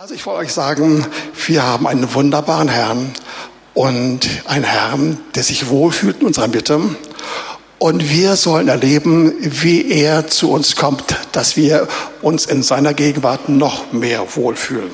[0.00, 1.06] Also ich wollte euch sagen,
[1.46, 3.12] wir haben einen wunderbaren Herrn
[3.74, 6.80] und einen Herrn, der sich wohlfühlt in unserer Mitte.
[7.78, 11.86] Und wir sollen erleben, wie er zu uns kommt, dass wir
[12.22, 14.90] uns in seiner Gegenwart noch mehr wohlfühlen.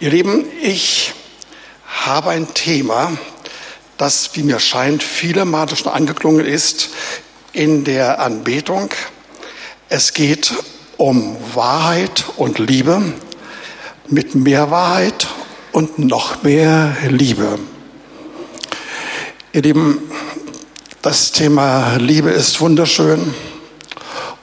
[0.00, 1.14] Ihr Lieben, ich
[1.86, 3.16] habe ein Thema,
[3.96, 6.88] das, wie mir scheint, viele Male schon angeklungen ist
[7.52, 8.90] in der Anbetung.
[9.88, 10.52] Es geht
[10.98, 13.00] um Wahrheit und Liebe
[14.08, 15.28] mit mehr Wahrheit
[15.70, 17.58] und noch mehr Liebe.
[19.52, 19.98] Ihr Lieben,
[21.00, 23.32] das Thema Liebe ist wunderschön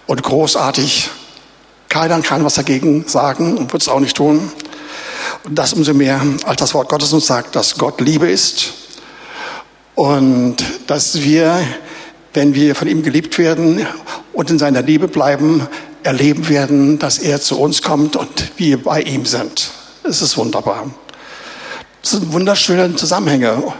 [0.07, 1.09] und großartig.
[1.89, 4.49] Keiner kann was dagegen sagen und wird es auch nicht tun.
[5.43, 8.73] Und das umso mehr, als das Wort Gottes uns sagt, dass Gott Liebe ist
[9.93, 10.55] und
[10.87, 11.61] dass wir,
[12.33, 13.85] wenn wir von ihm geliebt werden
[14.31, 15.67] und in seiner Liebe bleiben,
[16.05, 19.71] erleben werden, dass er zu uns kommt und wir bei ihm sind.
[20.03, 20.89] Es ist wunderbar.
[22.01, 23.73] Das sind wunderschöne Zusammenhänge.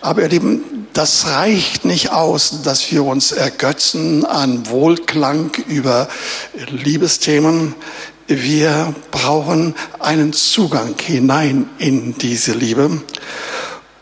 [0.00, 6.08] Aber ihr Lieben, das reicht nicht aus, dass wir uns ergötzen an Wohlklang über
[6.70, 7.74] Liebesthemen.
[8.28, 13.02] Wir brauchen einen Zugang hinein in diese Liebe.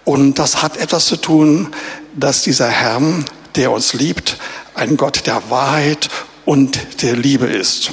[0.05, 1.69] Und das hat etwas zu tun,
[2.15, 3.01] dass dieser Herr,
[3.55, 4.37] der uns liebt,
[4.75, 6.11] ein Gott der Wahrheit
[6.47, 7.93] und der Liebe ist.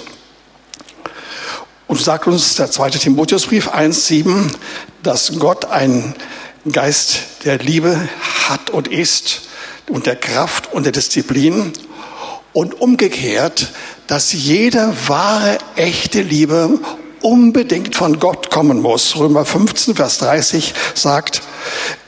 [1.87, 4.49] Und sagt uns der zweite Timotheusbrief 1,7,
[5.01, 6.15] dass Gott ein
[6.71, 8.07] Geist der Liebe
[8.47, 9.41] hat und ist
[9.89, 11.73] und der Kraft und der Disziplin
[12.53, 13.73] und umgekehrt,
[14.07, 16.79] dass jede wahre, echte Liebe
[17.21, 19.17] unbedingt von Gott kommen muss.
[19.17, 21.41] Römer 15, Vers 30 sagt,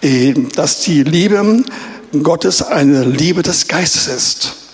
[0.02, 1.64] äh, dass die Liebe
[2.24, 4.65] Gottes eine Liebe des Geistes ist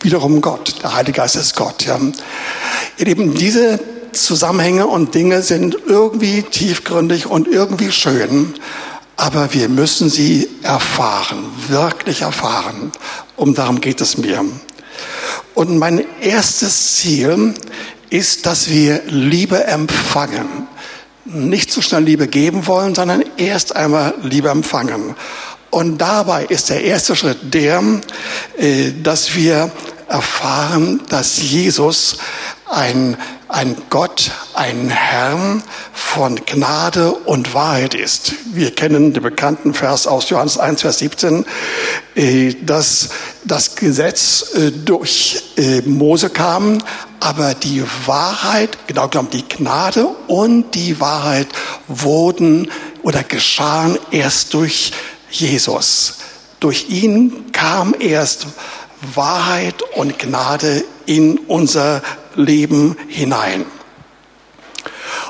[0.00, 0.82] wiederum Gott.
[0.82, 1.84] Der Heilige Geist ist Gott.
[1.84, 1.98] Ja.
[2.96, 3.80] Ihr Lieben, diese
[4.12, 8.54] Zusammenhänge und Dinge sind irgendwie tiefgründig und irgendwie schön,
[9.16, 12.92] aber wir müssen sie erfahren, wirklich erfahren.
[13.36, 14.44] Um darum geht es mir.
[15.54, 17.54] Und mein erstes Ziel
[18.10, 20.68] ist, dass wir Liebe empfangen.
[21.24, 25.16] Nicht so schnell Liebe geben wollen, sondern erst einmal Liebe empfangen.
[25.74, 27.82] Und dabei ist der erste Schritt der,
[28.56, 29.72] äh, dass wir
[30.06, 32.18] erfahren, dass Jesus
[32.70, 33.16] ein,
[33.48, 35.60] ein Gott, ein Herr
[35.92, 38.34] von Gnade und Wahrheit ist.
[38.52, 41.44] Wir kennen den bekannten Vers aus Johannes 1, Vers 17,
[42.14, 43.08] äh, dass
[43.42, 45.42] das Gesetz äh, durch
[45.86, 46.78] Mose kam,
[47.18, 51.48] aber die Wahrheit, genau genommen die Gnade und die Wahrheit
[51.88, 52.70] wurden
[53.02, 54.92] oder geschahen erst durch
[55.34, 56.14] Jesus.
[56.60, 58.46] Durch ihn kam erst
[59.14, 62.02] Wahrheit und Gnade in unser
[62.36, 63.66] Leben hinein.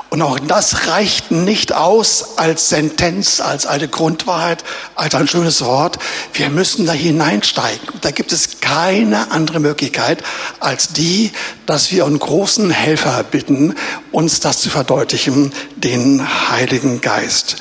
[0.09, 4.63] Und auch das reicht nicht aus als Sentenz, als eine Grundwahrheit,
[4.95, 5.99] als ein schönes Wort.
[6.31, 7.89] Wir müssen da hineinsteigen.
[7.99, 10.23] Da gibt es keine andere Möglichkeit
[10.61, 11.31] als die,
[11.65, 13.75] dass wir einen großen Helfer bitten,
[14.13, 17.57] uns das zu verdeutlichen, den Heiligen Geist.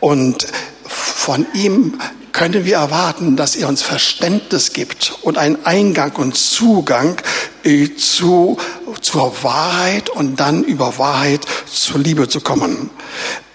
[0.00, 0.48] Und
[0.94, 1.98] von ihm
[2.32, 7.16] können wir erwarten, dass er uns Verständnis gibt und einen Eingang und Zugang
[7.62, 8.58] äh, zu,
[9.00, 12.90] zur Wahrheit und dann über Wahrheit zur Liebe zu kommen.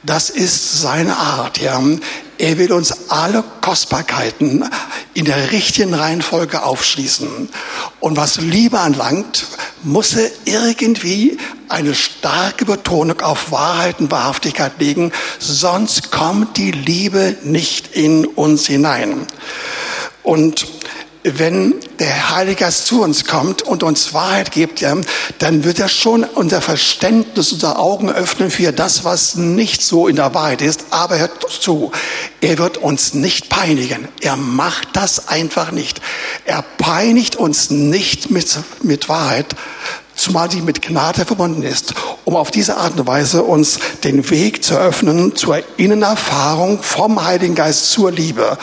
[0.03, 1.81] Das ist seine Art, ja.
[2.39, 4.63] Er will uns alle Kostbarkeiten
[5.13, 7.49] in der richtigen Reihenfolge aufschließen.
[7.99, 9.45] Und was Liebe anlangt,
[9.83, 17.35] muss er irgendwie eine starke Betonung auf Wahrheit und Wahrhaftigkeit legen, sonst kommt die Liebe
[17.43, 19.27] nicht in uns hinein.
[20.23, 20.65] Und
[21.23, 24.81] wenn der Heilige Geist zu uns kommt und uns Wahrheit gibt,
[25.39, 30.15] dann wird er schon unser Verständnis, unsere Augen öffnen für das, was nicht so in
[30.15, 30.85] der Wahrheit ist.
[30.91, 31.91] Aber hört zu,
[32.39, 34.07] er wird uns nicht peinigen.
[34.21, 36.01] Er macht das einfach nicht.
[36.45, 39.47] Er peinigt uns nicht mit, mit Wahrheit,
[40.15, 41.93] zumal sie mit Gnade verbunden ist,
[42.23, 47.55] um auf diese Art und Weise uns den Weg zu öffnen zur Innenerfahrung vom Heiligen
[47.55, 48.57] Geist zur Liebe.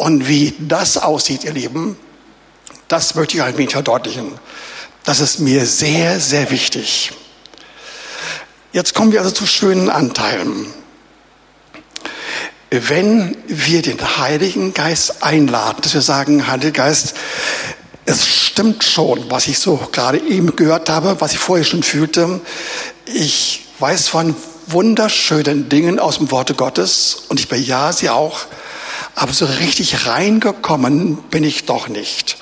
[0.00, 1.94] Und wie das aussieht, ihr Lieben,
[2.88, 4.32] das möchte ich ein wenig verdeutlichen.
[5.04, 7.12] Das ist mir sehr, sehr wichtig.
[8.72, 10.72] Jetzt kommen wir also zu schönen Anteilen.
[12.70, 17.12] Wenn wir den Heiligen Geist einladen, dass wir sagen, Heiliger Geist,
[18.06, 22.40] es stimmt schon, was ich so gerade eben gehört habe, was ich vorher schon fühlte.
[23.04, 24.34] Ich weiß von
[24.66, 28.46] wunderschönen Dingen aus dem Worte Gottes und ich bejahe sie auch.
[29.20, 32.38] Aber so richtig reingekommen bin ich doch nicht.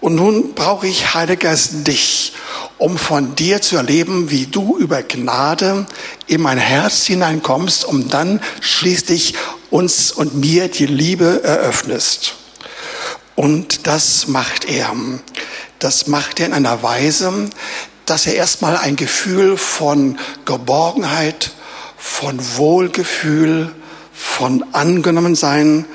[0.00, 2.32] Und nun brauche ich, Heiliger Geist, dich,
[2.78, 5.86] um von dir zu erleben, wie du über Gnade
[6.28, 9.34] in mein Herz hineinkommst, um dann schließlich
[9.70, 12.36] uns und mir die Liebe eröffnest.
[13.34, 14.94] Und das macht er.
[15.80, 17.50] Das macht er in einer Weise,
[18.06, 21.50] dass er erstmal ein Gefühl von Geborgenheit,
[21.98, 23.74] von Wohlgefühl,
[24.20, 25.86] von Angenommensein,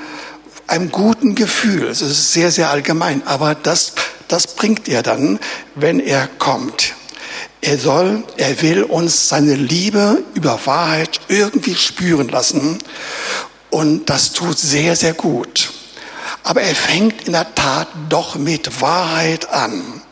[0.66, 1.86] einem guten Gefühl.
[1.86, 3.92] Es ist sehr, sehr allgemein, aber das,
[4.26, 5.38] das bringt er dann,
[5.76, 6.94] wenn er kommt.
[7.60, 12.78] Er soll, er will uns seine Liebe über Wahrheit irgendwie spüren lassen.
[13.70, 15.70] Und das tut sehr, sehr gut.
[16.42, 20.02] Aber er fängt in der Tat doch mit Wahrheit an.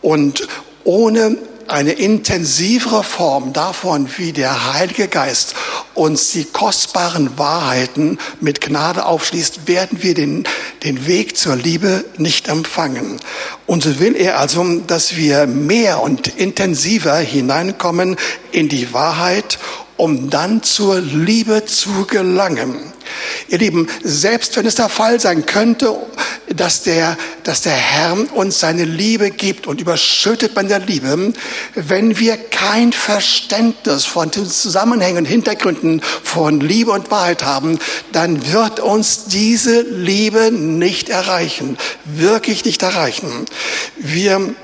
[0.00, 0.48] Und
[0.84, 1.36] ohne
[1.68, 5.54] eine intensivere Form davon, wie der Heilige Geist
[5.94, 10.44] uns die kostbaren Wahrheiten mit Gnade aufschließt, werden wir den,
[10.82, 13.20] den Weg zur Liebe nicht empfangen.
[13.66, 18.16] Und so will er also, dass wir mehr und intensiver hineinkommen
[18.52, 19.58] in die Wahrheit,
[19.98, 22.92] um dann zur Liebe zu gelangen.
[23.48, 25.94] Ihr Lieben, selbst wenn es der Fall sein könnte,
[26.54, 31.32] dass der, dass der Herr uns seine Liebe gibt und überschüttet mit der Liebe,
[31.74, 37.78] wenn wir kein Verständnis von den Zusammenhängen, Hintergründen von Liebe und Wahrheit haben,
[38.12, 43.46] dann wird uns diese Liebe nicht erreichen, wirklich nicht erreichen.
[43.96, 44.54] Wir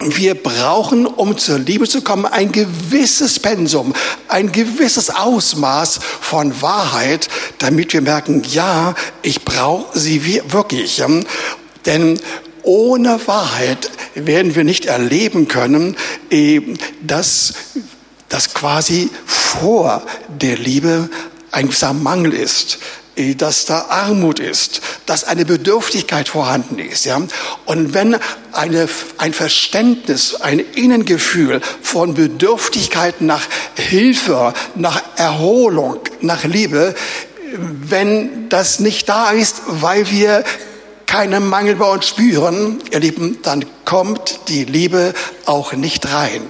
[0.00, 3.94] wir brauchen, um zur Liebe zu kommen, ein gewisses Pensum,
[4.28, 11.02] ein gewisses Ausmaß von Wahrheit, damit wir merken, ja, ich brauche sie wirklich.
[11.86, 12.20] Denn
[12.62, 15.96] ohne Wahrheit werden wir nicht erleben können,
[17.02, 17.54] dass
[18.28, 21.08] das quasi vor der Liebe
[21.50, 22.78] ein gewisser Mangel ist.
[23.16, 27.04] Äh, dass da Armut ist, dass eine Bedürftigkeit vorhanden ist.
[27.04, 27.20] Ja?
[27.64, 28.16] Und wenn
[28.52, 28.88] eine,
[29.18, 33.42] ein Verständnis, ein Innengefühl von Bedürftigkeit nach
[33.76, 36.94] Hilfe, nach Erholung, nach Liebe,
[37.56, 40.44] wenn das nicht da ist, weil wir
[41.14, 45.14] keinen Mangel bei uns spüren, ihr Lieben, dann kommt die Liebe
[45.46, 46.40] auch nicht rein.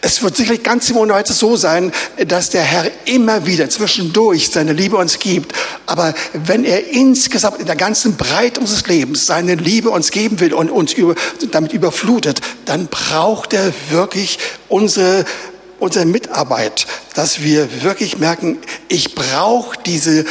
[0.00, 1.92] Es wird sicherlich ganz im Unweite so sein,
[2.26, 5.52] dass der Herr immer wieder zwischendurch seine Liebe uns gibt.
[5.84, 10.54] Aber wenn er insgesamt in der ganzen Breite unseres Lebens seine Liebe uns geben will
[10.54, 11.14] und uns über,
[11.50, 14.38] damit überflutet, dann braucht er wirklich
[14.70, 15.26] unsere
[15.80, 20.24] unsere Mitarbeit, dass wir wirklich merken, ich brauche diese,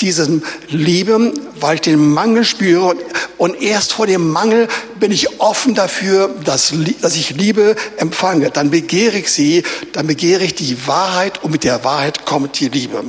[0.00, 2.96] diese Liebe, weil ich den Mangel spüre.
[3.36, 4.68] Und erst vor dem Mangel
[4.98, 8.50] bin ich offen dafür, dass, dass ich Liebe empfange.
[8.50, 12.68] Dann begehre ich sie, dann begehre ich die Wahrheit und mit der Wahrheit kommt die
[12.68, 13.02] Liebe.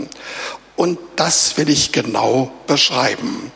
[0.75, 3.51] Und das will ich genau beschreiben.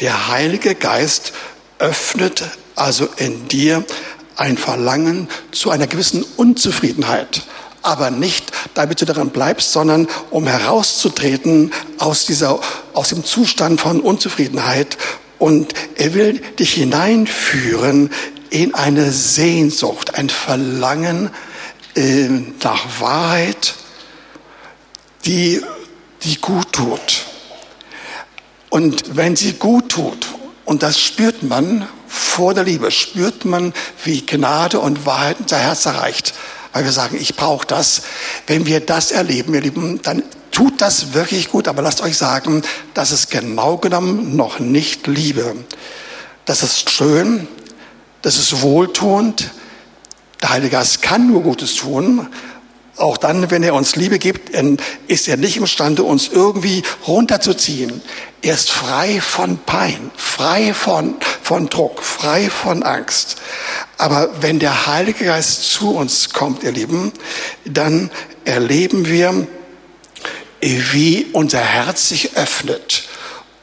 [0.00, 1.32] Der Heilige Geist
[1.78, 2.44] öffnet
[2.74, 3.84] also in dir
[4.36, 7.42] ein Verlangen zu einer gewissen Unzufriedenheit.
[7.82, 12.60] Aber nicht, damit du daran bleibst, sondern um herauszutreten aus dieser,
[12.92, 14.96] aus dem Zustand von Unzufriedenheit.
[15.38, 18.10] Und er will dich hineinführen
[18.50, 21.30] in eine Sehnsucht, ein Verlangen
[21.96, 22.28] äh,
[22.62, 23.74] nach Wahrheit,
[25.24, 25.60] die,
[26.22, 27.26] die gut tut.
[28.70, 30.26] Und wenn sie gut tut,
[30.64, 31.88] und das spürt man
[32.32, 33.74] vor der Liebe spürt man,
[34.04, 36.32] wie Gnade und Wahrheit unser Herz erreicht.
[36.72, 38.02] Weil wir sagen, ich brauche das.
[38.46, 41.68] Wenn wir das erleben, ihr Lieben, dann tut das wirklich gut.
[41.68, 42.62] Aber lasst euch sagen,
[42.94, 45.54] das ist genau genommen noch nicht Liebe.
[46.46, 47.46] Das ist schön,
[48.22, 49.50] das ist wohltuend.
[50.40, 52.28] Der Heilige Geist kann nur Gutes tun.
[52.96, 54.50] Auch dann, wenn er uns Liebe gibt,
[55.06, 58.00] ist er nicht imstande, uns irgendwie runterzuziehen.
[58.44, 63.36] Er ist frei von Pein, frei von, von Druck, frei von Angst.
[63.98, 67.12] Aber wenn der Heilige Geist zu uns kommt, ihr Lieben,
[67.64, 68.10] dann
[68.44, 69.46] erleben wir,
[70.60, 73.04] wie unser Herz sich öffnet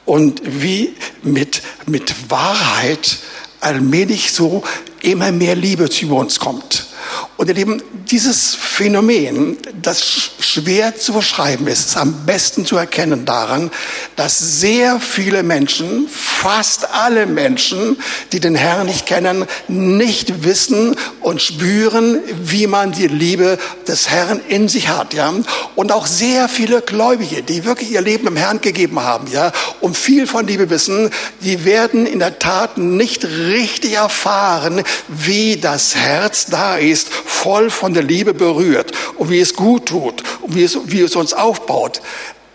[0.06, 3.18] und wie mit, mit Wahrheit
[3.60, 4.64] allmählich so
[5.02, 6.89] immer mehr Liebe zu uns kommt.
[7.38, 13.26] Und ihr Lieben, dieses Phänomen, das schwer zu beschreiben ist, ist am besten zu erkennen
[13.26, 13.72] daran,
[14.16, 17.98] dass sehr viele Menschen, fast alle Menschen,
[18.32, 24.42] die den Herrn nicht kennen, nicht wissen und spüren, wie man die Liebe des Herrn
[24.48, 25.34] in sich hat, ja.
[25.76, 29.98] Und auch sehr viele Gläubige, die wirklich ihr Leben im Herrn gegeben haben, ja, und
[29.98, 31.10] viel von Liebe wissen,
[31.42, 37.94] die werden in der Tat nicht richtig erfahren, wie das Herz da ist, voll von
[37.94, 42.02] der Liebe berührt und wie es gut tut und wie es, wie es uns aufbaut.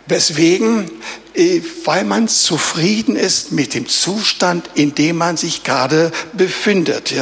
[0.06, 0.90] Weswegen?
[1.34, 7.12] Äh, weil man zufrieden ist mit dem Zustand, in dem man sich gerade befindet.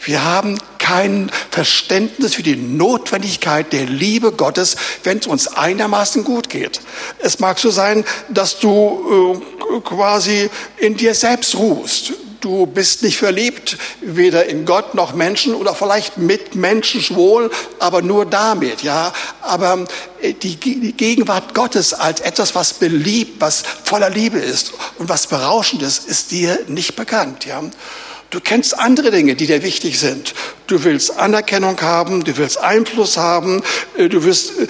[0.00, 6.48] Wir haben kein Verständnis für die Notwendigkeit der Liebe Gottes, wenn es uns einigermaßen gut
[6.48, 6.80] geht.
[7.18, 9.42] Es mag so sein, dass du
[9.74, 12.12] äh, quasi in dir selbst ruhst.
[12.40, 18.02] Du bist nicht verliebt, weder in Gott noch Menschen oder vielleicht mit Menschen wohl, aber
[18.02, 19.12] nur damit, ja.
[19.40, 19.86] Aber
[20.20, 25.82] äh, die Gegenwart Gottes als etwas, was beliebt, was voller Liebe ist und was berauschend
[25.82, 27.62] ist, ist dir nicht bekannt, ja.
[28.36, 30.34] Du kennst andere Dinge, die dir wichtig sind.
[30.66, 33.62] Du willst Anerkennung haben, du willst Einfluss haben,
[33.96, 34.66] äh, du willst äh,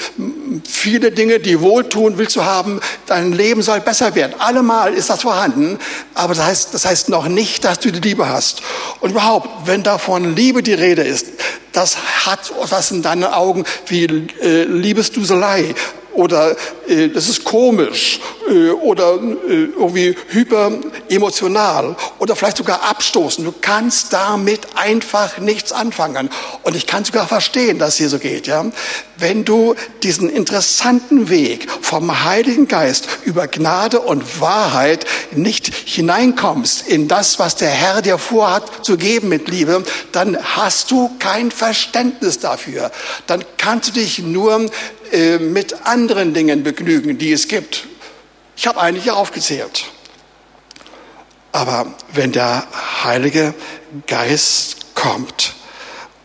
[0.65, 2.79] viele Dinge, die wohltun, willst du haben.
[3.07, 4.37] Dein Leben soll besser werden.
[4.39, 5.81] Allemal ist das vorhanden,
[6.15, 8.63] aber das heißt, das heißt noch nicht, dass du die Liebe hast.
[9.01, 11.27] Und überhaupt, wenn davon Liebe die Rede ist,
[11.73, 15.75] das hat was in deinen Augen wie äh, Liebesduselei
[16.17, 16.57] oder
[16.89, 23.45] äh, das ist komisch äh, oder äh, irgendwie hyperemotional oder vielleicht sogar abstoßen.
[23.45, 26.31] Du kannst damit einfach nichts anfangen.
[26.63, 28.47] Und ich kann sogar verstehen, dass es hier so geht.
[28.47, 28.65] Ja?
[29.19, 37.09] Wenn du diesen interessanten Weg vom Heiligen Geist über Gnade und Wahrheit nicht hineinkommst in
[37.09, 42.39] das, was der Herr dir vorhat zu geben mit Liebe, dann hast du kein Verständnis
[42.39, 42.91] dafür.
[43.27, 44.67] Dann kannst du dich nur
[45.13, 47.87] äh, mit anderen Dingen begnügen, die es gibt.
[48.57, 49.87] Ich habe einige aufgezählt.
[51.53, 52.67] Aber wenn der
[53.03, 53.55] Heilige
[54.07, 55.55] Geist kommt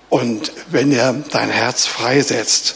[0.10, 2.76] und wenn er dein Herz freisetzt,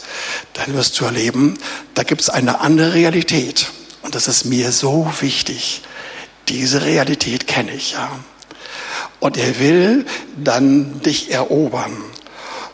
[0.54, 1.58] dann wirst du erleben,
[1.94, 3.70] da gibt es eine andere Realität.
[4.02, 5.82] Und das ist mir so wichtig.
[6.48, 8.10] Diese Realität kenne ich ja.
[9.20, 11.96] Und er will dann dich erobern.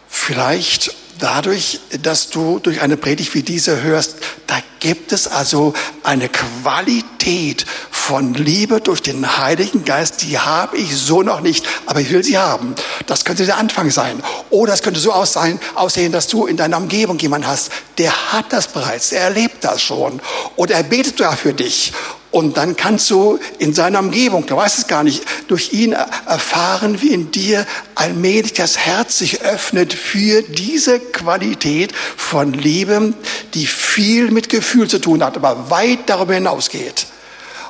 [0.08, 4.16] Vielleicht dadurch, dass du durch eine Predigt wie diese hörst,
[4.48, 10.96] da gibt es also eine Qualität von Liebe durch den Heiligen Geist, die habe ich
[10.96, 12.74] so noch nicht, aber ich will sie haben.
[13.06, 14.20] Das könnte der Anfang sein.
[14.50, 18.66] Oder es könnte so aussehen, dass du in deiner Umgebung jemanden hast, der hat das
[18.66, 20.20] bereits, er erlebt das schon.
[20.56, 21.92] Oder er betet da für dich.
[22.32, 27.02] Und dann kannst du in seiner Umgebung, du weißt es gar nicht, durch ihn erfahren,
[27.02, 33.12] wie in dir allmählich das Herz sich öffnet für diese Qualität von Liebe,
[33.52, 37.06] die viel mit Gefühl zu tun hat, aber weit darüber hinausgeht.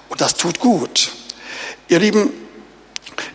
[0.09, 1.11] Und das tut gut.
[1.89, 2.31] Ihr Lieben,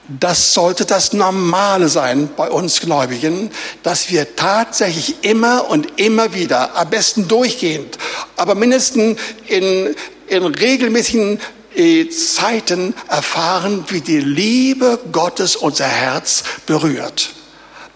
[0.07, 3.51] das sollte das Normale sein bei uns Gläubigen,
[3.83, 7.97] dass wir tatsächlich immer und immer wieder, am besten durchgehend,
[8.35, 9.95] aber mindestens in
[10.27, 11.39] in regelmäßigen
[11.75, 17.36] äh, Zeiten erfahren, wie die Liebe Gottes unser Herz berührt.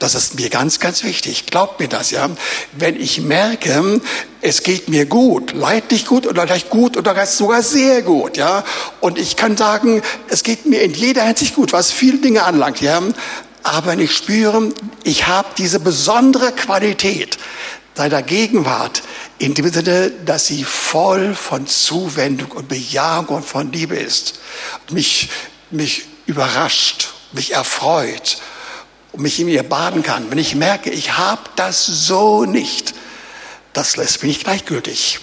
[0.01, 1.45] Das ist mir ganz, ganz wichtig.
[1.45, 2.27] Glaubt mir das, ja.
[2.71, 4.01] Wenn ich merke,
[4.41, 8.63] es geht mir gut, leidlich gut oder vielleicht gut oder sogar sehr gut, ja.
[8.99, 12.81] Und ich kann sagen, es geht mir in jeder Hinsicht gut, was viele Dinge anlangt,
[12.81, 12.99] ja.
[13.61, 17.37] Aber wenn ich spüre, ich habe diese besondere Qualität
[17.93, 19.03] seiner Gegenwart,
[19.37, 24.39] in dem Sinne, dass sie voll von Zuwendung und Bejahung und von Liebe ist.
[24.89, 25.29] Mich,
[25.69, 28.39] mich überrascht, mich erfreut
[29.11, 30.29] und mich in ihr baden kann.
[30.31, 32.93] Wenn ich merke, ich habe das so nicht,
[33.73, 35.19] das lässt mich nicht gleichgültig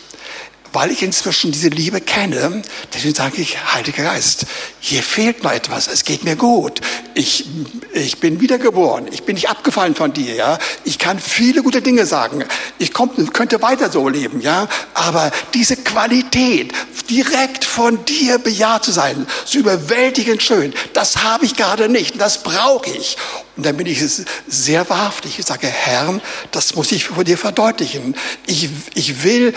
[0.72, 4.46] weil ich inzwischen diese Liebe kenne, deswegen sage ich, Heiliger Geist,
[4.80, 6.80] hier fehlt noch etwas, es geht mir gut.
[7.14, 7.46] Ich,
[7.92, 10.58] ich bin wiedergeboren, ich bin nicht abgefallen von dir, ja.
[10.84, 12.44] Ich kann viele gute Dinge sagen.
[12.78, 14.68] Ich komm, könnte weiter so leben, ja.
[14.94, 16.72] Aber diese Qualität,
[17.10, 22.42] direkt von dir bejaht zu sein, so überwältigend schön, das habe ich gerade nicht, das
[22.42, 23.16] brauche ich.
[23.56, 24.00] Und dann bin ich
[24.46, 25.38] sehr wahrhaftig.
[25.38, 26.20] Ich sage, Herr,
[26.52, 28.14] das muss ich vor dir verdeutlichen.
[28.46, 29.52] Ich, ich will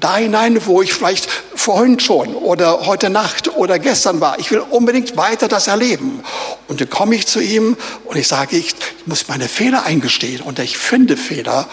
[0.00, 4.38] da hinein, wo ich vielleicht vorhin schon oder heute Nacht oder gestern war.
[4.38, 6.22] Ich will unbedingt weiter das erleben.
[6.68, 8.74] Und dann komme ich zu ihm und ich sage, ich
[9.06, 11.68] muss meine Fehler eingestehen und ich finde Fehler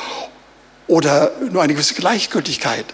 [0.87, 2.85] oder nur eine gewisse Gleichgültigkeit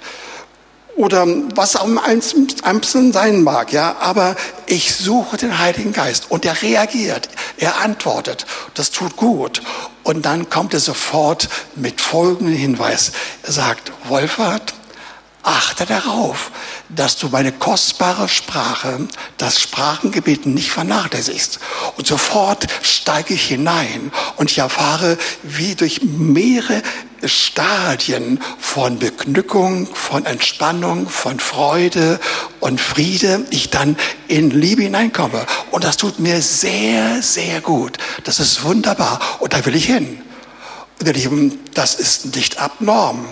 [0.97, 3.95] oder was auch im Einzelnen sein mag, ja.
[3.99, 4.35] Aber
[4.65, 8.45] ich suche den Heiligen Geist und er reagiert, er antwortet.
[8.73, 9.61] Das tut gut.
[10.03, 13.11] Und dann kommt er sofort mit folgendem Hinweis.
[13.43, 14.73] Er sagt, Wolfert,
[15.47, 16.51] achte darauf,
[16.89, 21.59] dass du meine kostbare Sprache, das Sprachengebet nicht vernachlässigst.
[21.95, 26.83] Und sofort steige ich hinein und ich erfahre, wie durch mehrere
[27.23, 32.19] Stadien von Begnückung, von Entspannung, von Freude
[32.59, 35.45] und Friede ich dann in Liebe hineinkomme.
[35.71, 37.97] Und das tut mir sehr, sehr gut.
[38.25, 39.19] Das ist wunderbar.
[39.39, 40.21] Und da will ich hin.
[40.99, 43.25] Und ihr Lieben, das ist nicht abnorm.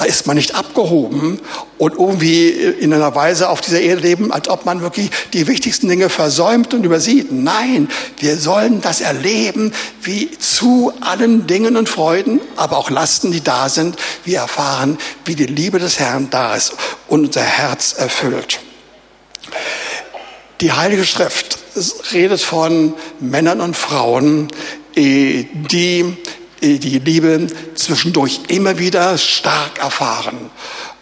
[0.00, 1.42] Da ist man nicht abgehoben
[1.76, 5.88] und irgendwie in einer Weise auf dieser Erde leben, als ob man wirklich die wichtigsten
[5.88, 7.30] Dinge versäumt und übersieht.
[7.30, 13.44] Nein, wir sollen das erleben, wie zu allen Dingen und Freuden, aber auch Lasten, die
[13.44, 16.72] da sind, wir erfahren, wie die Liebe des Herrn da ist
[17.08, 18.58] und unser Herz erfüllt.
[20.62, 21.58] Die Heilige Schrift
[22.14, 24.48] redet von Männern und Frauen,
[24.96, 26.16] äh, die
[26.60, 30.50] die Liebe zwischendurch immer wieder stark erfahren,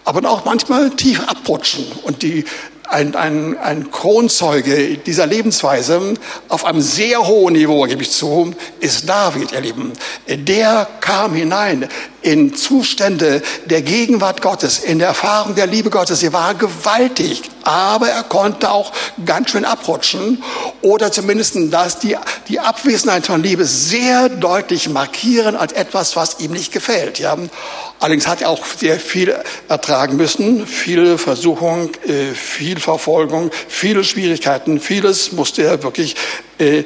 [0.04, 2.44] aber auch manchmal tief abrutschen und die
[2.88, 6.14] ein, ein, ein Kronzeuge dieser Lebensweise
[6.48, 9.92] auf einem sehr hohen Niveau, gebe ich zu, ist David, ihr Lieben.
[10.26, 11.88] Der kam hinein
[12.22, 16.20] in Zustände der Gegenwart Gottes, in der Erfahrung der Liebe Gottes.
[16.20, 18.92] Sie war gewaltig, aber er konnte auch
[19.24, 20.42] ganz schön abrutschen
[20.82, 22.16] oder zumindest das, die,
[22.48, 27.18] die Abwesenheit von Liebe sehr deutlich markieren als etwas, was ihm nicht gefällt.
[27.18, 27.36] Ja.
[28.00, 29.34] Allerdings hat er auch sehr viel
[29.68, 36.16] ertragen müssen, viele Versuchung, äh, viel Verfolgung, viele Schwierigkeiten, vieles musste er wirklich
[36.58, 36.84] äh,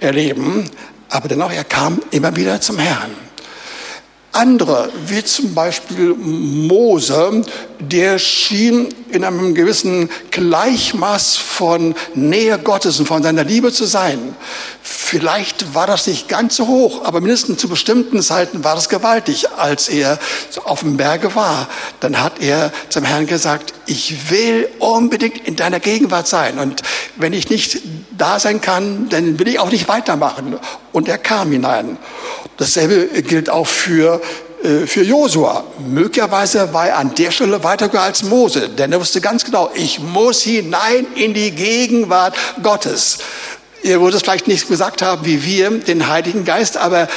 [0.00, 0.68] erleben.
[1.08, 3.31] Aber dennoch, er kam immer wieder zum Herrn.
[4.32, 7.42] Andere, wie zum Beispiel Mose,
[7.78, 14.34] der schien in einem gewissen Gleichmaß von Nähe Gottes und von seiner Liebe zu sein.
[14.80, 19.50] Vielleicht war das nicht ganz so hoch, aber mindestens zu bestimmten Zeiten war das gewaltig.
[19.58, 20.18] Als er
[20.64, 21.68] auf dem Berge war,
[22.00, 26.58] dann hat er zum Herrn gesagt, ich will unbedingt in deiner Gegenwart sein.
[26.58, 26.80] Und
[27.16, 27.80] wenn ich nicht
[28.16, 30.58] da sein kann, dann will ich auch nicht weitermachen.
[30.92, 31.96] Und er kam hinein.
[32.58, 34.20] Dasselbe gilt auch für
[34.62, 35.64] äh, für Josua.
[35.88, 39.98] Möglicherweise war er an der Stelle weiter als Mose, denn er wusste ganz genau, ich
[39.98, 43.18] muss hinein in die Gegenwart Gottes.
[43.82, 47.08] Er würde es vielleicht nicht gesagt haben wie wir, den Heiligen Geist, aber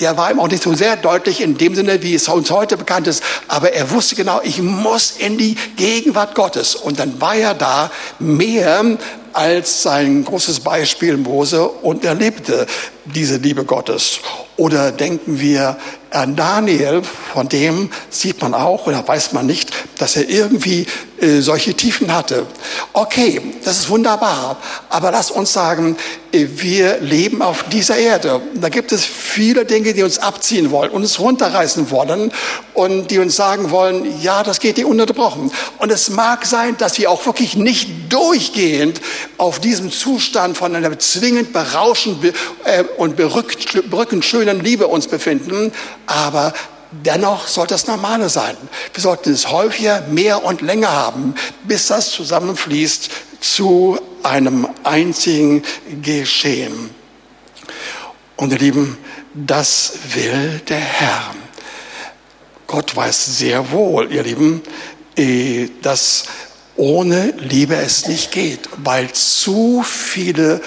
[0.00, 2.76] der war ihm auch nicht so sehr deutlich in dem Sinne, wie es uns heute
[2.76, 3.22] bekannt ist.
[3.48, 6.74] Aber er wusste genau, ich muss in die Gegenwart Gottes.
[6.74, 8.84] Und dann war er da mehr
[9.32, 12.66] als sein großes Beispiel Mose und erlebte
[13.04, 14.20] diese Liebe Gottes.
[14.56, 15.76] Oder denken wir
[16.10, 20.86] Daniel, von dem sieht man auch oder weiß man nicht, dass er irgendwie
[21.20, 22.46] äh, solche Tiefen hatte.
[22.92, 24.56] Okay, das ist wunderbar,
[24.88, 25.96] aber lass uns sagen,
[26.32, 28.40] äh, wir leben auf dieser Erde.
[28.54, 32.32] Da gibt es viele Dinge, die uns abziehen wollen, uns runterreißen wollen
[32.74, 35.50] und die uns sagen wollen, ja, das geht dir ununterbrochen.
[35.78, 39.00] Und es mag sein, dass wir auch wirklich nicht durchgehend
[39.38, 42.32] auf diesem Zustand von einer zwingend berauschenden
[42.64, 45.72] äh, und berückend schönen Liebe uns befinden,
[46.08, 46.52] aber
[46.90, 48.56] dennoch sollte das Normale sein.
[48.92, 55.62] Wir sollten es häufiger, mehr und länger haben, bis das zusammenfließt zu einem einzigen
[56.02, 56.90] Geschehen.
[58.36, 58.98] Und ihr Lieben,
[59.34, 61.34] das will der Herr.
[62.66, 64.62] Gott weiß sehr wohl, ihr Lieben,
[65.16, 66.24] äh, dass
[66.76, 70.60] ohne Liebe es nicht geht, weil zu viele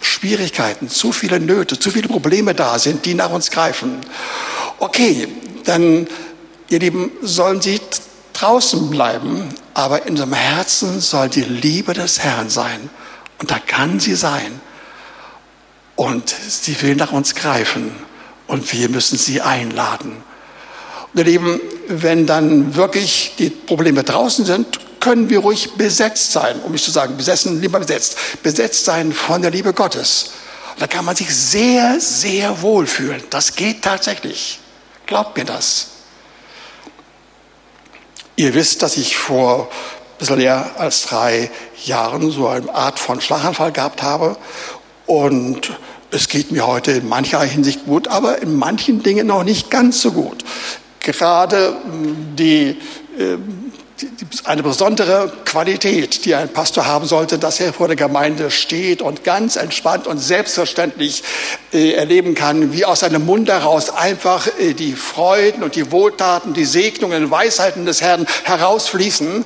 [0.00, 4.00] Schwierigkeiten, zu viele Nöte, zu viele Probleme da sind, die nach uns greifen.
[4.78, 5.28] Okay,
[5.64, 6.06] dann,
[6.68, 7.80] ihr Lieben, sollen Sie
[8.38, 12.88] draußen bleiben, aber in unserem Herzen soll die Liebe des Herrn sein.
[13.38, 14.60] Und da kann sie sein.
[15.96, 17.90] Und sie will nach uns greifen.
[18.46, 20.22] Und wir müssen sie einladen.
[21.12, 26.60] Und ihr Lieben, wenn dann wirklich die Probleme draußen sind, können wir ruhig besetzt sein,
[26.60, 30.32] um nicht zu sagen besessen, lieber besetzt, besetzt sein von der Liebe Gottes.
[30.74, 33.22] Und da kann man sich sehr, sehr wohl fühlen.
[33.30, 34.60] Das geht tatsächlich.
[35.08, 35.88] Glaubt mir das.
[38.36, 41.50] Ihr wisst, dass ich vor ein bisschen mehr als drei
[41.86, 44.36] Jahren so eine Art von Schlaganfall gehabt habe.
[45.06, 45.72] Und
[46.10, 50.02] es geht mir heute in mancher Hinsicht gut, aber in manchen Dingen noch nicht ganz
[50.02, 50.44] so gut.
[51.00, 51.74] Gerade
[52.38, 52.76] die
[53.18, 53.38] äh,
[54.44, 59.24] eine besondere Qualität, die ein Pastor haben sollte, dass er vor der Gemeinde steht und
[59.24, 61.22] ganz entspannt und selbstverständlich
[61.72, 66.54] äh, erleben kann, wie aus seinem Mund heraus einfach äh, die Freuden und die Wohltaten,
[66.54, 69.44] die Segnungen, Weisheiten des Herrn herausfließen.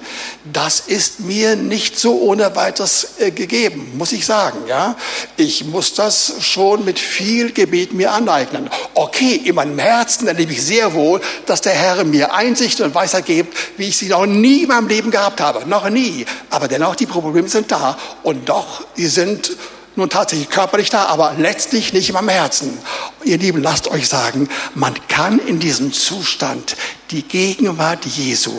[0.53, 4.59] Das ist mir nicht so ohne weiteres äh, gegeben, muss ich sagen.
[4.69, 4.97] Ja,
[5.37, 8.69] ich muss das schon mit viel Gebet mir aneignen.
[8.95, 13.27] Okay, in meinem Herzen erlebe ich sehr wohl, dass der Herr mir Einsicht und Weisheit
[13.27, 15.69] gibt, wie ich sie noch nie in meinem Leben gehabt habe.
[15.69, 16.27] Noch nie.
[16.51, 17.97] Aber dennoch, die Probleme sind da.
[18.23, 19.57] Und doch, sie sind
[19.97, 22.79] nun tatsächlich körperlich da, aber letztlich nicht in meinem Herzen.
[23.25, 26.77] Ihr Lieben, lasst euch sagen, man kann in diesem Zustand
[27.11, 28.53] die Gegenwart Jesu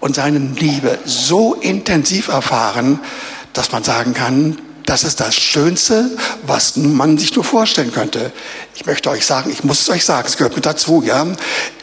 [0.00, 3.00] und seine Liebe so intensiv erfahren,
[3.52, 6.10] dass man sagen kann, das ist das Schönste,
[6.46, 8.32] was man sich nur vorstellen könnte.
[8.74, 11.26] Ich möchte euch sagen, ich muss es euch sagen, es gehört mit dazu, ja.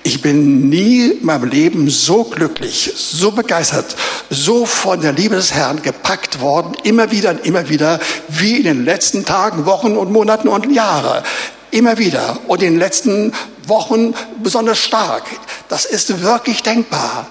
[0.03, 3.95] Ich bin nie in meinem Leben so glücklich, so begeistert,
[4.29, 8.63] so von der Liebe des Herrn gepackt worden, immer wieder und immer wieder, wie in
[8.63, 11.23] den letzten Tagen, Wochen und Monaten und Jahren.
[11.71, 12.39] Immer wieder.
[12.47, 13.33] Und in den letzten
[13.67, 15.23] Wochen besonders stark.
[15.67, 17.27] Das ist wirklich denkbar.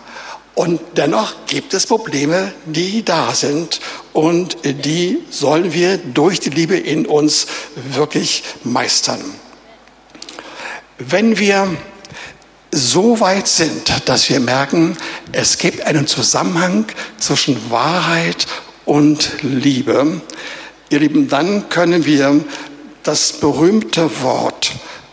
[0.58, 3.78] Und dennoch gibt es Probleme, die da sind
[4.12, 9.20] und die sollen wir durch die Liebe in uns wirklich meistern.
[10.98, 11.76] Wenn wir
[12.72, 14.96] so weit sind, dass wir merken,
[15.30, 16.86] es gibt einen Zusammenhang
[17.18, 18.48] zwischen Wahrheit
[18.84, 20.20] und Liebe,
[20.90, 22.44] ihr Lieben, dann können wir
[23.04, 24.72] das berühmte Wort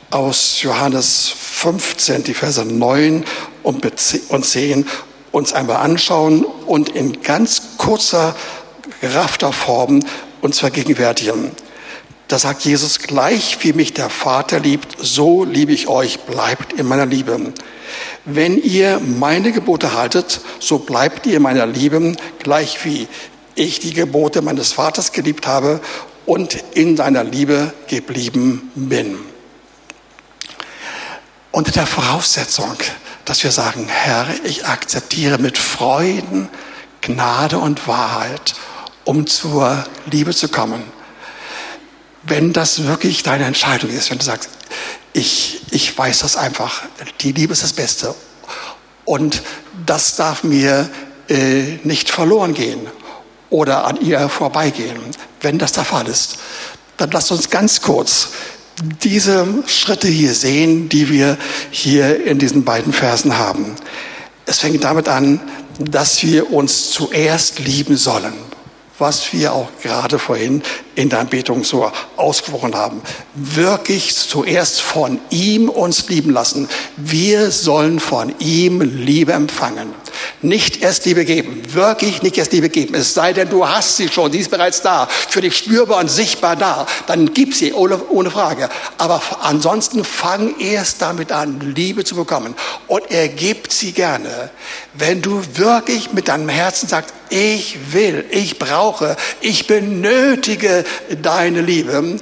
[0.10, 3.24] aus Johannes 15, die Verse 9
[3.62, 4.88] und 10
[5.36, 8.36] uns einmal anschauen und in ganz kurzer,
[9.02, 10.00] geraffter Form
[10.42, 11.52] uns vergegenwärtigen.
[12.30, 16.88] Da sagt Jesus, gleich wie mich der Vater liebt, so liebe ich euch, bleibt in
[16.88, 17.54] meiner Liebe.
[18.24, 23.08] Wenn ihr meine Gebote haltet, so bleibt ihr in meiner Liebe, gleich wie
[23.56, 25.82] ich die Gebote meines Vaters geliebt habe
[26.26, 29.18] und in seiner Liebe geblieben bin.
[31.52, 32.76] Unter der Voraussetzung,
[33.26, 36.50] dass wir sagen, Herr, ich akzeptiere mit Freuden
[37.02, 38.56] Gnade und Wahrheit,
[39.04, 40.84] um zur Liebe zu kommen.
[42.24, 44.50] Wenn das wirklich deine Entscheidung ist, wenn du sagst,
[45.14, 46.84] ich, ich weiß das einfach,
[47.22, 48.16] die Liebe ist das Beste
[49.06, 49.44] und
[49.86, 50.90] das darf mir
[51.30, 52.88] äh, nicht verloren gehen
[53.50, 54.98] oder an ihr vorbeigehen.
[55.42, 56.38] Wenn das der Fall ist,
[56.98, 58.30] dann lass uns ganz kurz
[59.04, 61.38] diese Schritte hier sehen, die wir
[61.72, 63.76] hier in diesen beiden Versen haben.
[64.46, 65.40] Es fängt damit an,
[65.80, 68.34] dass wir uns zuerst lieben sollen,
[68.98, 70.64] was wir auch gerade vorhin
[70.96, 73.02] in der Anbetung so ausgesprochen haben.
[73.34, 76.70] Wirklich zuerst von ihm uns lieben lassen.
[76.96, 79.94] Wir sollen von ihm Liebe empfangen.
[80.42, 82.96] Nicht erst Liebe geben, wirklich nicht erst Liebe geben.
[82.96, 86.10] Es sei denn, du hast sie schon, sie ist bereits da, für dich spürbar und
[86.10, 86.88] sichtbar da.
[87.08, 88.70] Dann gib sie ohne, ohne Frage.
[88.98, 92.56] Aber ansonsten fang erst damit an, Liebe zu bekommen.
[92.88, 94.52] Und er gibt sie gerne.
[94.98, 100.86] Wenn du wirklich mit deinem Herzen sagst, ich will, ich brauche, ich benötige
[101.22, 102.18] deine Liebe,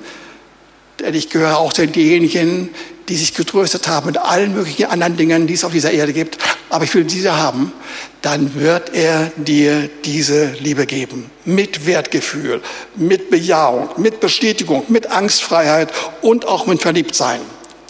[1.00, 2.70] denn ich gehöre auch zu denjenigen,
[3.10, 6.38] die sich getröstet haben mit allen möglichen anderen Dingen, die es auf dieser Erde gibt,
[6.70, 7.74] aber ich will diese haben,
[8.22, 11.30] dann wird er dir diese Liebe geben.
[11.46, 12.62] Mit Wertgefühl,
[12.96, 17.42] mit Bejahung, mit Bestätigung, mit Angstfreiheit und auch mit Verliebtsein.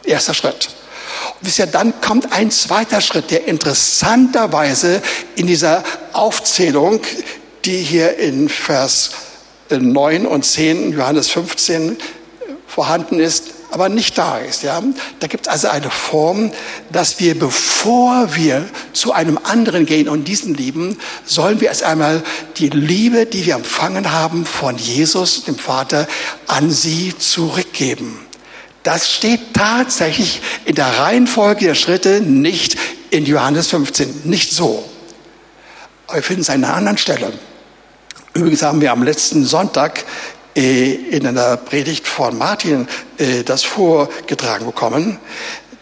[0.04, 0.69] Erster Schritt.
[1.43, 5.01] Wisst ihr, dann kommt ein zweiter Schritt, der interessanterweise
[5.36, 7.01] in dieser Aufzählung,
[7.65, 9.12] die hier in Vers
[9.69, 11.97] 9 und 10 Johannes 15
[12.65, 14.63] vorhanden ist, aber nicht da ist.
[14.63, 14.82] Ja?
[15.19, 16.51] Da gibt es also eine Form,
[16.93, 22.23] dass wir, bevor wir zu einem anderen gehen und diesen lieben, sollen wir erst einmal
[22.56, 26.08] die Liebe, die wir empfangen haben von Jesus, dem Vater,
[26.47, 28.17] an sie zurückgeben.
[28.84, 32.78] Das steht tatsächlich in der Reihenfolge der Schritte nicht
[33.10, 34.84] in Johannes 15, nicht so.
[36.08, 37.32] Aber wir finden es an einer anderen Stelle.
[38.34, 40.04] Übrigens haben wir am letzten Sonntag
[40.56, 45.17] äh, in einer Predigt von Martin äh, das vorgetragen bekommen.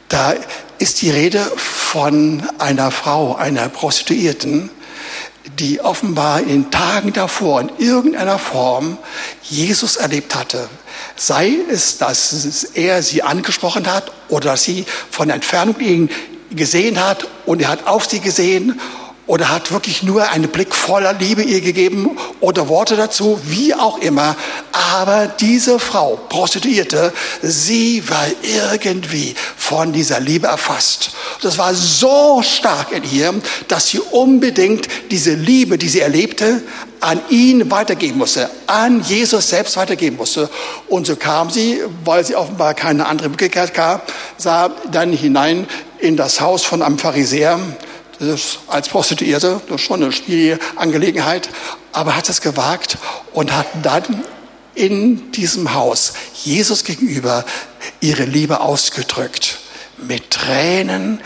[0.07, 0.35] Da
[0.77, 4.69] ist die Rede von einer Frau, einer Prostituierten,
[5.59, 8.97] die offenbar in Tagen davor in irgendeiner Form
[9.43, 10.69] Jesus erlebt hatte.
[11.23, 16.09] Sei es, dass er sie angesprochen hat oder sie von Entfernung ihn
[16.49, 18.81] gesehen hat und er hat auf sie gesehen
[19.31, 23.97] oder hat wirklich nur einen Blick voller Liebe ihr gegeben oder Worte dazu, wie auch
[23.99, 24.35] immer.
[24.73, 31.11] Aber diese Frau, Prostituierte, sie war irgendwie von dieser Liebe erfasst.
[31.41, 33.33] Das war so stark in ihr,
[33.69, 36.61] dass sie unbedingt diese Liebe, die sie erlebte,
[36.99, 40.49] an ihn weitergeben musste, an Jesus selbst weitergeben musste.
[40.89, 45.67] Und so kam sie, weil sie offenbar keine andere Möglichkeit gab, sah dann hinein
[45.99, 47.59] in das Haus von einem Pharisäer,
[48.67, 51.49] als Prostituierte, das ist schon eine schwierige Angelegenheit,
[51.91, 52.97] aber hat es gewagt
[53.33, 54.23] und hat dann
[54.75, 57.45] in diesem Haus Jesus gegenüber
[57.99, 59.59] ihre Liebe ausgedrückt.
[59.97, 61.21] Mit Tränen,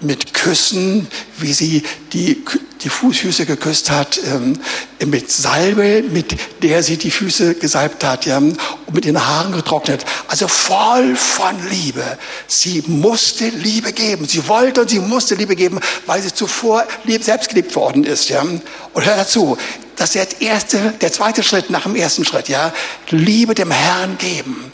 [0.00, 1.06] mit Küssen,
[1.38, 1.82] wie sie
[2.12, 2.42] die
[2.82, 4.58] die Fußfüße geküsst hat, ähm,
[5.04, 8.58] mit Salbe, mit der sie die Füße gesalbt hat, ja, und
[8.92, 10.04] mit ihren Haaren getrocknet.
[10.28, 12.18] Also voll von Liebe.
[12.46, 14.26] Sie musste Liebe geben.
[14.26, 16.84] Sie wollte und sie musste Liebe geben, weil sie zuvor
[17.20, 18.40] selbst geliebt worden ist, ja.
[18.42, 19.58] Und hör dazu,
[19.96, 22.72] das ist der erste, der zweite Schritt nach dem ersten Schritt, ja.
[23.10, 24.70] Liebe dem Herrn geben.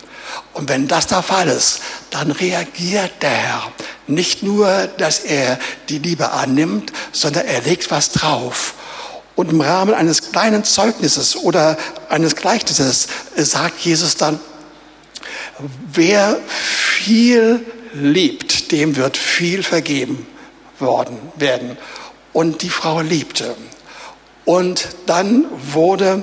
[0.52, 3.72] Und wenn das der Fall ist, dann reagiert der Herr.
[4.06, 5.58] Nicht nur, dass er
[5.88, 8.74] die Liebe annimmt, sondern er legt was drauf.
[9.34, 11.76] Und im Rahmen eines kleinen Zeugnisses oder
[12.08, 14.40] eines Gleichnisses sagt Jesus dann,
[15.92, 20.26] wer viel liebt, dem wird viel vergeben
[20.78, 21.76] worden werden.
[22.32, 23.56] Und die Frau liebte.
[24.44, 26.22] Und dann wurde